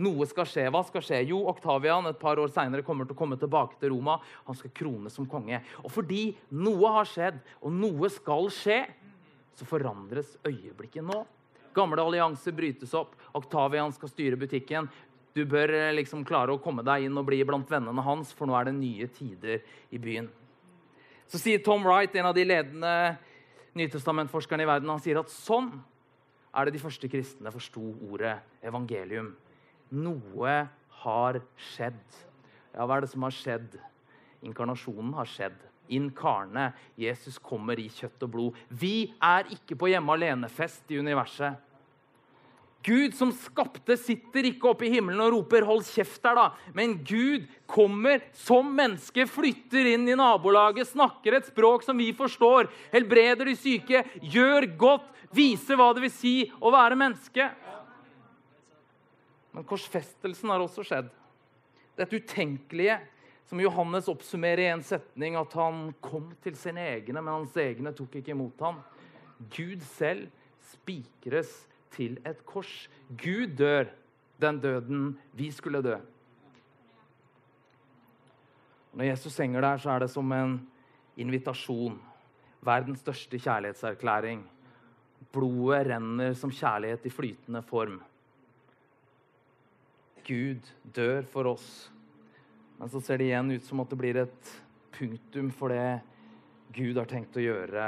Noe 0.01 0.27
skal 0.31 0.49
skje. 0.49 0.65
Hva 0.73 0.83
skal 0.89 1.05
skje? 1.05 1.21
Jo, 1.29 1.43
Oktavian 1.53 2.09
et 2.09 2.21
par 2.21 2.41
år 2.41 2.53
senere 2.53 2.85
kommer 2.87 3.09
til 3.09 3.17
å 3.17 3.19
komme 3.19 3.39
tilbake 3.41 3.79
til 3.81 3.93
Roma. 3.93 4.19
Han 4.49 4.57
skal 4.59 4.73
krones 4.77 5.17
som 5.19 5.29
konge. 5.29 5.61
Og 5.85 5.93
fordi 5.93 6.31
noe 6.57 6.97
har 6.97 7.09
skjedd, 7.09 7.41
og 7.61 7.77
noe 7.77 8.11
skal 8.13 8.49
skje, 8.55 8.83
så 9.57 9.69
forandres 9.69 10.37
øyeblikket 10.49 11.05
nå. 11.05 11.23
Gamle 11.77 12.05
allianser 12.05 12.55
brytes 12.57 12.93
opp. 12.97 13.17
Oktavian 13.37 13.93
skal 13.97 14.13
styre 14.13 14.39
butikken. 14.41 14.89
Du 15.33 15.45
bør 15.49 15.73
eh, 15.73 15.95
liksom 15.97 16.25
klare 16.29 16.53
å 16.53 16.61
komme 16.61 16.85
deg 16.85 17.07
inn 17.07 17.17
og 17.17 17.27
bli 17.29 17.41
blant 17.49 17.71
vennene 17.71 18.05
hans, 18.05 18.33
for 18.37 18.49
nå 18.49 18.57
er 18.59 18.69
det 18.69 18.77
nye 18.77 19.09
tider 19.13 19.63
i 19.93 20.01
byen. 20.01 20.29
Så 21.33 21.41
sier 21.41 21.63
Tom 21.65 21.87
Wright, 21.87 22.13
en 22.21 22.29
av 22.29 22.37
de 22.37 22.45
ledende 22.45 22.93
nytestamentforskerne 23.79 24.67
i 24.67 24.69
verden, 24.69 24.91
han 24.93 25.01
sier 25.01 25.23
at 25.23 25.33
sånn 25.33 25.71
er 26.53 26.69
det 26.69 26.75
de 26.75 26.83
første 26.83 27.09
kristne 27.09 27.53
forsto 27.55 27.95
ordet 28.11 28.35
evangelium. 28.69 29.31
Noe 29.93 30.55
har 31.03 31.41
skjedd. 31.73 32.21
Ja, 32.73 32.87
hva 32.87 32.97
er 32.97 33.05
det 33.05 33.13
som 33.13 33.27
har 33.27 33.35
skjedd? 33.37 33.77
Inkarnasjonen 34.43 35.13
har 35.19 35.29
skjedd. 35.29 35.59
Inkarne. 35.93 36.71
Jesus 36.97 37.37
kommer 37.43 37.81
i 37.81 37.91
kjøtt 37.93 38.25
og 38.25 38.33
blod. 38.33 38.63
Vi 38.69 39.13
er 39.21 39.51
ikke 39.53 39.77
på 39.79 39.91
hjemme 39.93 40.17
alene-fest 40.17 40.89
i 40.95 41.01
universet. 41.03 41.61
Gud 42.83 43.15
som 43.15 43.31
skapte, 43.31 43.95
sitter 43.95 44.49
ikke 44.49 44.73
oppe 44.73 44.89
i 44.89 44.91
himmelen 44.91 45.21
og 45.23 45.37
roper 45.37 45.63
'hold 45.63 45.85
kjeft' 45.87 46.23
der, 46.23 46.35
da. 46.35 46.51
Men 46.75 46.99
Gud 47.05 47.47
kommer 47.67 48.21
som 48.33 48.75
menneske, 48.75 49.23
flytter 49.29 49.95
inn 49.95 50.09
i 50.09 50.19
nabolaget, 50.19 50.91
snakker 50.91 51.35
et 51.37 51.47
språk 51.47 51.85
som 51.85 51.97
vi 51.97 52.13
forstår, 52.13 52.69
helbreder 52.91 53.47
de 53.47 53.55
syke, 53.55 54.03
gjør 54.19 54.67
godt, 54.77 55.07
viser 55.33 55.77
hva 55.77 55.95
det 55.95 56.03
vil 56.03 56.11
si 56.11 56.51
å 56.61 56.73
være 56.73 56.99
menneske. 56.99 57.53
Men 59.53 59.67
korsfestelsen 59.69 60.53
har 60.53 60.63
også 60.65 60.85
skjedd. 60.87 61.11
Dette 61.99 62.17
utenkelige 62.17 62.99
som 63.49 63.61
Johannes 63.61 64.09
oppsummerer 64.09 64.65
i 64.65 64.71
en 64.73 64.85
setning, 64.87 65.37
at 65.37 65.53
han 65.59 65.91
kom 66.01 66.31
til 66.45 66.57
sine 66.57 66.85
egne, 66.95 67.21
men 67.21 67.35
hans 67.35 67.57
egne 67.61 67.93
tok 67.97 68.17
ikke 68.21 68.33
imot 68.33 68.63
ham. 68.65 68.79
Gud 69.53 69.83
selv 69.93 70.31
spikres 70.73 71.51
til 71.93 72.17
et 72.25 72.41
kors. 72.49 72.87
Gud 73.11 73.53
dør 73.59 73.91
den 74.41 74.61
døden 74.63 75.03
vi 75.37 75.51
skulle 75.53 75.83
dø. 75.85 75.99
Når 78.93 79.05
Jesus 79.05 79.37
henger 79.41 79.61
der, 79.65 79.77
så 79.81 79.91
er 79.91 80.05
det 80.05 80.11
som 80.13 80.33
en 80.33 80.57
invitasjon. 81.17 82.01
Verdens 82.63 83.01
største 83.03 83.41
kjærlighetserklæring. 83.41 84.43
Blodet 85.33 85.87
renner 85.89 86.35
som 86.37 86.53
kjærlighet 86.53 87.07
i 87.09 87.13
flytende 87.13 87.63
form. 87.67 88.01
Gud 90.27 90.69
dør 90.83 91.27
for 91.31 91.51
oss. 91.55 91.69
Men 92.79 92.91
så 92.91 93.01
ser 93.03 93.21
det 93.21 93.29
igjen 93.31 93.53
ut 93.55 93.67
som 93.67 93.83
at 93.83 93.93
det 93.93 93.99
blir 94.01 94.19
et 94.23 94.53
punktum 94.93 95.51
for 95.55 95.73
det 95.73 96.01
Gud 96.73 96.97
har 96.97 97.09
tenkt 97.11 97.37
å 97.37 97.45
gjøre 97.45 97.87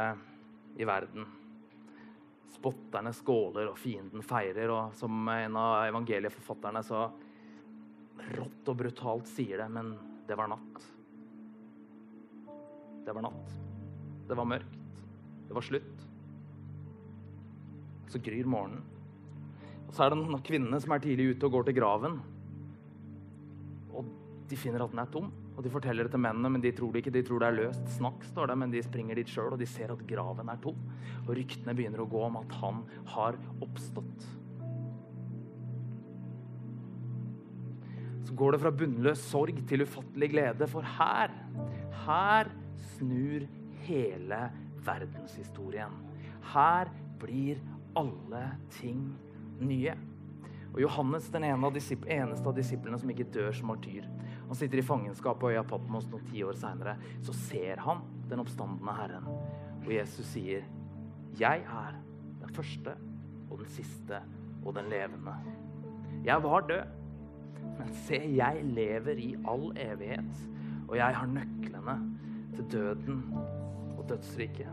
i 0.76 0.86
verden. 0.86 1.24
Spotterne 2.54 3.12
skåler, 3.16 3.70
og 3.70 3.80
fienden 3.80 4.24
feirer. 4.24 4.70
Og 4.72 4.96
som 4.98 5.28
en 5.32 5.56
av 5.60 5.86
evangelieforfatterne 5.88 6.82
så 6.84 7.06
rått 8.34 8.70
og 8.70 8.78
brutalt 8.78 9.30
sier 9.30 9.62
det, 9.62 9.68
men 9.72 9.94
det 10.28 10.36
var 10.38 10.52
natt. 10.52 10.88
Det 13.04 13.12
var 13.12 13.26
natt. 13.26 13.56
Det 14.28 14.36
var 14.36 14.48
mørkt. 14.48 15.04
Det 15.48 15.56
var 15.56 15.64
slutt. 15.64 16.04
Så 18.12 18.20
gryr 18.24 18.48
morgenen. 18.48 18.93
Så 19.94 20.02
er 20.02 20.10
det 20.10 20.18
noen 20.18 20.42
kvinnene 20.42 20.80
som 20.82 20.92
er 20.94 21.02
tidlig 21.02 21.36
ute 21.36 21.46
og 21.46 21.54
går 21.54 21.68
til 21.68 21.76
graven. 21.76 22.18
Og 23.94 24.08
de 24.50 24.58
finner 24.58 24.82
at 24.82 24.90
den 24.90 25.02
er 25.04 25.10
tom. 25.12 25.28
Og 25.54 25.62
De 25.62 25.70
forteller 25.70 26.08
det 26.08 26.10
til 26.16 26.22
mennene, 26.22 26.50
men 26.50 26.62
de 26.62 26.72
tror 26.74 26.90
det 26.90 27.04
ikke. 27.04 27.12
De 27.14 27.22
tror 27.22 27.44
det 27.44 27.48
er 27.48 27.58
løst 27.60 27.92
snakk, 27.94 28.24
står 28.26 28.50
det, 28.50 28.56
men 28.58 28.72
de 28.72 28.82
springer 28.82 29.20
dit 29.20 29.30
sjøl, 29.30 29.52
og 29.54 29.60
de 29.60 29.68
ser 29.70 29.92
at 29.94 30.00
graven 30.08 30.48
er 30.50 30.58
tom. 30.62 30.80
Og 31.24 31.36
ryktene 31.38 31.76
begynner 31.78 32.02
å 32.02 32.08
gå 32.10 32.24
om 32.26 32.40
at 32.40 32.56
han 32.58 32.80
har 33.12 33.38
oppstått. 33.62 34.26
Så 38.26 38.34
går 38.34 38.56
det 38.56 38.60
fra 38.64 38.72
bunnløs 38.74 39.22
sorg 39.30 39.60
til 39.70 39.84
ufattelig 39.86 40.32
glede, 40.32 40.68
for 40.72 40.82
her, 40.96 41.30
her 42.02 42.50
snur 42.96 43.46
hele 43.86 44.40
verdenshistorien. 44.82 45.94
Her 46.50 46.90
blir 47.22 47.62
alle 47.94 48.42
ting 48.74 49.06
nye. 49.66 49.94
Og 50.74 50.80
Johannes, 50.82 51.28
den 51.30 51.46
ene 51.46 51.68
av 51.68 51.76
eneste 51.76 52.48
av 52.48 52.54
disiplene 52.56 52.98
som 52.98 53.10
ikke 53.10 53.28
dør 53.30 53.52
som 53.54 53.68
martyr, 53.70 54.08
han 54.48 54.58
sitter 54.58 54.78
i 54.78 54.84
fangenskap 54.84 55.38
på 55.40 55.52
øya 55.52 55.62
Patmos 55.66 56.08
noen 56.10 56.24
ti 56.28 56.42
år 56.44 56.56
seinere. 56.58 56.96
Så 57.24 57.32
ser 57.36 57.80
han 57.84 58.02
den 58.28 58.42
oppstandende 58.42 58.96
Herren. 58.98 59.28
Og 59.84 59.92
Jesus 59.92 60.26
sier, 60.26 60.64
'Jeg 61.38 61.64
er 61.64 61.94
den 62.40 62.54
første 62.54 62.94
og 63.50 63.58
den 63.58 63.68
siste 63.68 64.20
og 64.64 64.74
den 64.74 64.84
levende'. 64.84 65.36
Jeg 66.24 66.42
var 66.42 66.60
død, 66.60 66.86
men 67.78 67.94
se, 67.94 68.20
jeg 68.36 68.64
lever 68.64 69.18
i 69.18 69.36
all 69.48 69.72
evighet. 69.76 70.48
Og 70.88 70.96
jeg 70.96 71.16
har 71.16 71.26
nøklene 71.26 72.16
til 72.54 72.64
døden 72.72 73.34
og 73.98 74.08
dødsriket. 74.08 74.68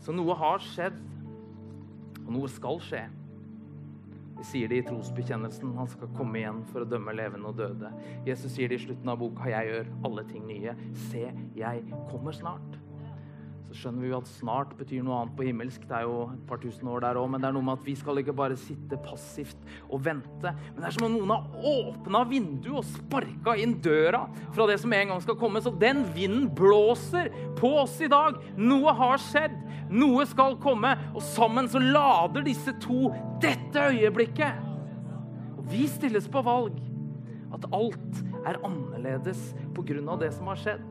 Så 0.00 0.12
noe 0.12 0.34
har 0.34 0.58
skjedd, 0.58 0.96
og 2.26 2.32
noe 2.32 2.48
skal 2.48 2.80
skje. 2.80 3.08
Sier 4.44 4.68
det 4.68 4.82
i 4.82 4.86
trosbekjennelsen. 4.86 5.74
Han 5.78 5.88
skal 5.88 6.10
komme 6.18 6.40
igjen 6.42 6.62
for 6.68 6.84
å 6.84 6.88
dømme 6.88 7.14
levende 7.16 7.48
og 7.48 7.58
døde. 7.60 7.92
Jesus 8.28 8.52
sier 8.52 8.68
det 8.68 8.80
i 8.80 8.86
slutten 8.86 9.12
av 9.12 9.20
boka. 9.22 9.48
Jeg 9.48 9.70
gjør 9.70 9.92
alle 10.04 10.26
ting 10.28 10.44
nye. 10.50 10.74
Se, 11.08 11.30
jeg 11.56 12.00
kommer 12.10 12.36
snart. 12.36 12.80
Så 13.74 13.80
skjønner 13.80 14.04
vi 14.04 14.10
jo 14.12 14.18
at 14.20 14.28
snart 14.30 14.74
betyr 14.78 15.00
noe 15.02 15.16
annet 15.18 15.34
på 15.34 15.46
himmelsk. 15.48 15.86
Det 15.88 15.96
er 15.96 16.04
jo 16.06 16.18
et 16.28 16.42
par 16.46 16.60
tusen 16.62 16.90
år 16.92 17.02
der 17.02 17.18
òg. 17.18 17.30
Men 17.32 17.42
det 17.42 17.48
er 17.48 17.56
noe 17.56 17.66
med 17.66 17.80
at 17.80 17.88
vi 17.88 17.94
skal 17.98 18.20
ikke 18.20 18.36
bare 18.36 18.58
sitte 18.60 18.98
passivt 19.02 19.64
og 19.88 20.04
vente. 20.04 20.52
Men 20.52 20.78
det 20.78 20.86
er 20.90 20.94
som 20.94 21.08
om 21.08 21.16
noen 21.16 21.32
har 21.32 21.70
åpna 21.72 22.22
vinduet 22.30 22.76
og 22.82 22.86
sparka 22.86 23.56
inn 23.58 23.74
døra 23.82 24.26
fra 24.54 24.68
det 24.70 24.76
som 24.82 24.94
en 24.94 25.10
gang 25.10 25.24
skal 25.24 25.38
komme. 25.40 25.64
Så 25.64 25.72
den 25.80 26.04
vinden 26.14 26.46
blåser 26.54 27.32
på 27.58 27.72
oss 27.80 27.96
i 28.04 28.10
dag. 28.12 28.38
Noe 28.60 28.94
har 28.94 29.18
skjedd. 29.24 29.53
Noe 29.94 30.24
skal 30.26 30.56
komme, 30.62 30.90
og 31.14 31.22
sammen 31.22 31.68
så 31.70 31.78
lader 31.78 32.42
disse 32.46 32.74
to 32.82 33.12
dette 33.42 33.90
øyeblikket. 33.92 34.58
Og 35.58 35.68
vi 35.70 35.86
stilles 35.90 36.26
på 36.30 36.42
valg. 36.44 36.80
At 37.54 37.68
alt 37.70 38.22
er 38.42 38.58
annerledes 38.66 39.52
pga. 39.76 40.16
det 40.18 40.32
som 40.34 40.50
har 40.50 40.58
skjedd. 40.58 40.82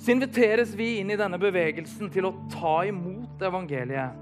Så 0.00 0.12
inviteres 0.12 0.74
vi 0.76 0.98
inn 1.00 1.10
i 1.12 1.16
denne 1.16 1.38
bevegelsen 1.40 2.10
til 2.12 2.28
å 2.28 2.34
ta 2.52 2.82
imot 2.88 3.40
evangeliet. 3.44 4.16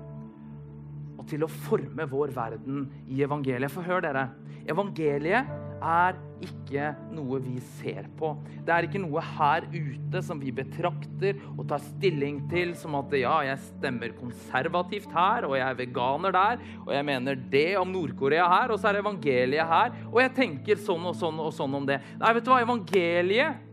Og 1.18 1.26
til 1.26 1.42
å 1.42 1.50
forme 1.50 2.06
vår 2.06 2.30
verden 2.34 2.86
i 3.10 3.22
evangeliet. 3.22 3.70
For 3.70 3.82
hør, 3.82 4.02
dere. 4.02 4.28
Evangeliet 4.70 5.50
er 5.78 6.18
ikke 6.44 6.92
noe 7.14 7.40
vi 7.42 7.56
ser 7.78 8.06
på. 8.18 8.30
Det 8.66 8.72
er 8.74 8.86
ikke 8.86 9.00
noe 9.02 9.22
her 9.24 9.66
ute 9.72 10.22
som 10.24 10.40
vi 10.42 10.52
betrakter 10.54 11.38
og 11.54 11.64
tar 11.70 11.82
stilling 11.82 12.40
til 12.52 12.74
som 12.78 12.94
at 12.98 13.14
ja, 13.18 13.34
jeg 13.48 13.62
stemmer 13.64 14.14
konservativt 14.18 15.10
her, 15.14 15.48
og 15.48 15.56
jeg 15.58 15.66
er 15.66 15.78
veganer 15.80 16.34
der, 16.34 16.64
og 16.86 16.94
jeg 16.94 17.08
mener 17.10 17.38
det 17.50 17.68
om 17.80 17.92
Nord-Korea 17.94 18.46
her, 18.52 18.74
og 18.74 18.80
så 18.80 18.92
er 18.92 19.02
evangeliet 19.02 19.74
her, 19.74 19.94
og 20.12 20.22
jeg 20.22 20.34
tenker 20.38 20.82
sånn 20.82 21.10
og 21.10 21.18
sånn 21.18 21.42
og 21.42 21.54
sånn 21.56 21.78
om 21.80 21.88
det. 21.88 22.00
Nei, 22.20 22.34
vet 22.36 22.46
du 22.46 22.52
hva? 22.52 22.62
Evangeliet 22.62 23.64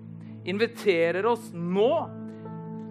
inviterer 0.46 1.26
oss 1.30 1.50
nå 1.54 1.91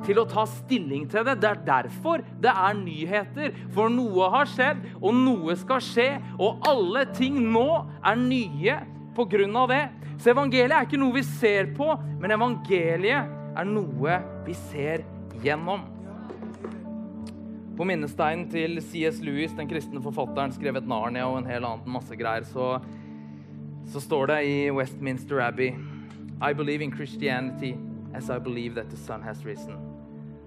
til 0.04 0.20
å 0.20 0.26
ta 0.28 0.44
stilling 0.48 1.06
til 1.10 1.24
det. 1.26 1.38
Det 1.42 1.50
er 1.50 1.60
derfor 1.66 2.24
det 2.42 2.52
er 2.52 2.78
nyheter. 2.78 3.54
For 3.74 3.92
noe 3.92 4.28
har 4.34 4.48
skjedd, 4.50 4.82
og 5.00 5.16
noe 5.16 5.56
skal 5.58 5.82
skje. 5.84 6.08
Og 6.38 6.64
alle 6.68 7.06
ting 7.16 7.38
nå 7.54 7.68
er 8.04 8.20
nye 8.20 8.80
av 9.18 9.68
det. 9.68 9.88
Så 10.18 10.30
evangeliet 10.30 10.76
er 10.76 10.86
ikke 10.86 11.00
noe 11.00 11.14
vi 11.14 11.24
ser 11.26 11.72
på, 11.76 11.88
men 12.20 12.30
evangeliet 12.30 13.30
er 13.54 13.68
noe 13.68 14.20
vi 14.46 14.54
ser 14.70 15.04
gjennom. 15.42 15.84
På 17.74 17.84
minnesteinen 17.84 18.46
til 18.50 18.78
C.S. 18.82 19.18
Lewis, 19.24 19.54
den 19.56 19.68
kristne 19.68 20.02
forfatteren, 20.02 20.52
skrevet 20.54 20.86
Narnia 20.86 21.26
og 21.26 21.40
en 21.40 21.48
hel 21.50 21.66
annen 21.66 21.90
masse 21.96 22.14
greier, 22.14 22.46
så, 22.46 22.78
så 23.90 24.02
står 24.02 24.30
det 24.30 24.38
i 24.46 24.54
Westminster 24.70 25.42
Abbey 25.42 25.74
I 26.42 26.52
believe 26.52 26.84
in 26.84 26.94
Christianity 26.94 27.74
as 28.14 28.30
I 28.30 28.38
believe 28.38 28.74
that 28.74 28.90
the 28.90 28.96
sun 28.96 29.22
has 29.22 29.44
risen. 29.44 29.74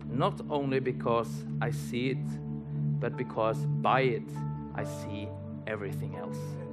Not 0.09 0.41
only 0.49 0.79
because 0.79 1.45
I 1.61 1.71
see 1.71 2.11
it, 2.11 2.27
but 2.99 3.17
because 3.17 3.57
by 3.81 4.01
it 4.01 4.29
I 4.75 4.85
see 4.85 5.27
everything 5.67 6.15
else. 6.15 6.66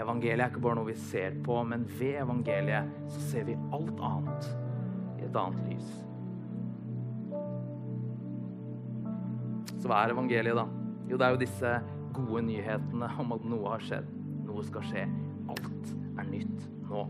Evangeliet 0.00 0.40
er 0.40 0.48
ikke 0.48 0.62
bare 0.64 0.78
noe 0.78 0.88
vi 0.88 0.96
ser 1.10 1.34
på, 1.44 1.58
men 1.68 1.84
ved 1.98 2.16
evangeliet 2.22 2.92
så 3.12 3.24
ser 3.28 3.44
vi 3.48 3.58
alt 3.76 3.98
annet 4.00 4.48
i 5.18 5.26
et 5.26 5.36
annet 5.36 5.66
lys. 5.68 5.90
Så 9.82 9.90
hva 9.90 10.04
er 10.04 10.14
evangeliet, 10.14 10.56
da? 10.56 10.64
Jo, 11.10 11.18
det 11.18 11.26
er 11.26 11.34
jo 11.34 11.42
disse 11.42 11.74
gode 12.16 12.44
nyhetene 12.46 13.08
om 13.20 13.34
at 13.36 13.44
noe 13.50 13.74
har 13.74 13.84
skjedd. 13.84 14.08
Noe 14.46 14.64
skal 14.64 14.86
skje. 14.88 15.04
Alt 15.52 15.92
er 16.22 16.28
nytt 16.30 16.66
nå. 16.88 17.04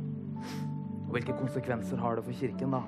Og 1.04 1.14
hvilke 1.14 1.36
konsekvenser 1.36 2.00
har 2.00 2.16
det 2.16 2.26
for 2.26 2.38
kirken, 2.38 2.74
da? 2.74 2.82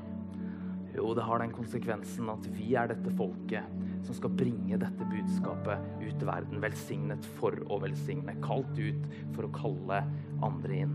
Jo, 0.94 1.11
det 1.14 1.26
har 1.26 1.42
den 1.42 1.54
konsekvensen 1.54 2.30
at 2.33 2.46
vi 2.54 2.72
er 2.78 2.90
dette 2.90 3.12
folket 3.18 3.73
som 4.05 4.17
skal 4.17 4.33
bringe 4.37 4.79
dette 4.81 5.09
budskapet 5.11 5.83
ut 6.03 6.14
til 6.19 6.29
verden. 6.29 6.61
Velsignet 6.62 7.27
for 7.38 7.57
å 7.73 7.81
velsigne. 7.83 8.37
Kalt 8.45 8.79
ut 8.79 9.09
for 9.35 9.49
å 9.49 9.53
kalle 9.55 10.05
andre 10.45 10.85
inn. 10.85 10.95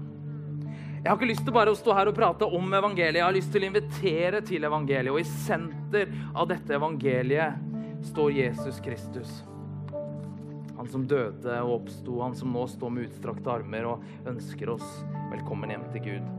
Jeg 0.99 1.07
har 1.07 1.15
ikke 1.15 1.29
lyst 1.29 1.45
til 1.47 1.55
bare 1.55 1.71
å 1.71 1.77
stå 1.79 1.93
her 1.95 2.09
og 2.11 2.17
prate 2.17 2.47
om 2.47 2.73
evangeliet. 2.75 3.21
Jeg 3.21 3.27
har 3.27 3.35
lyst 3.35 3.53
til 3.55 3.63
å 3.63 3.69
invitere 3.69 4.41
til 4.45 4.67
evangeliet. 4.67 5.13
Og 5.13 5.21
i 5.21 5.27
senter 5.45 6.11
av 6.33 6.49
dette 6.51 6.75
evangeliet 6.75 8.03
står 8.11 8.35
Jesus 8.35 8.81
Kristus. 8.83 9.31
Han 10.79 10.87
som 10.91 11.07
døde 11.07 11.55
og 11.65 11.81
oppsto, 11.81 12.21
han 12.23 12.35
som 12.39 12.51
nå 12.55 12.65
står 12.71 12.93
med 12.95 13.09
utstrakte 13.09 13.51
armer 13.51 13.87
og 13.95 14.27
ønsker 14.31 14.75
oss 14.77 15.01
velkommen 15.31 15.75
hjem 15.75 15.89
til 15.95 16.05
Gud. 16.05 16.38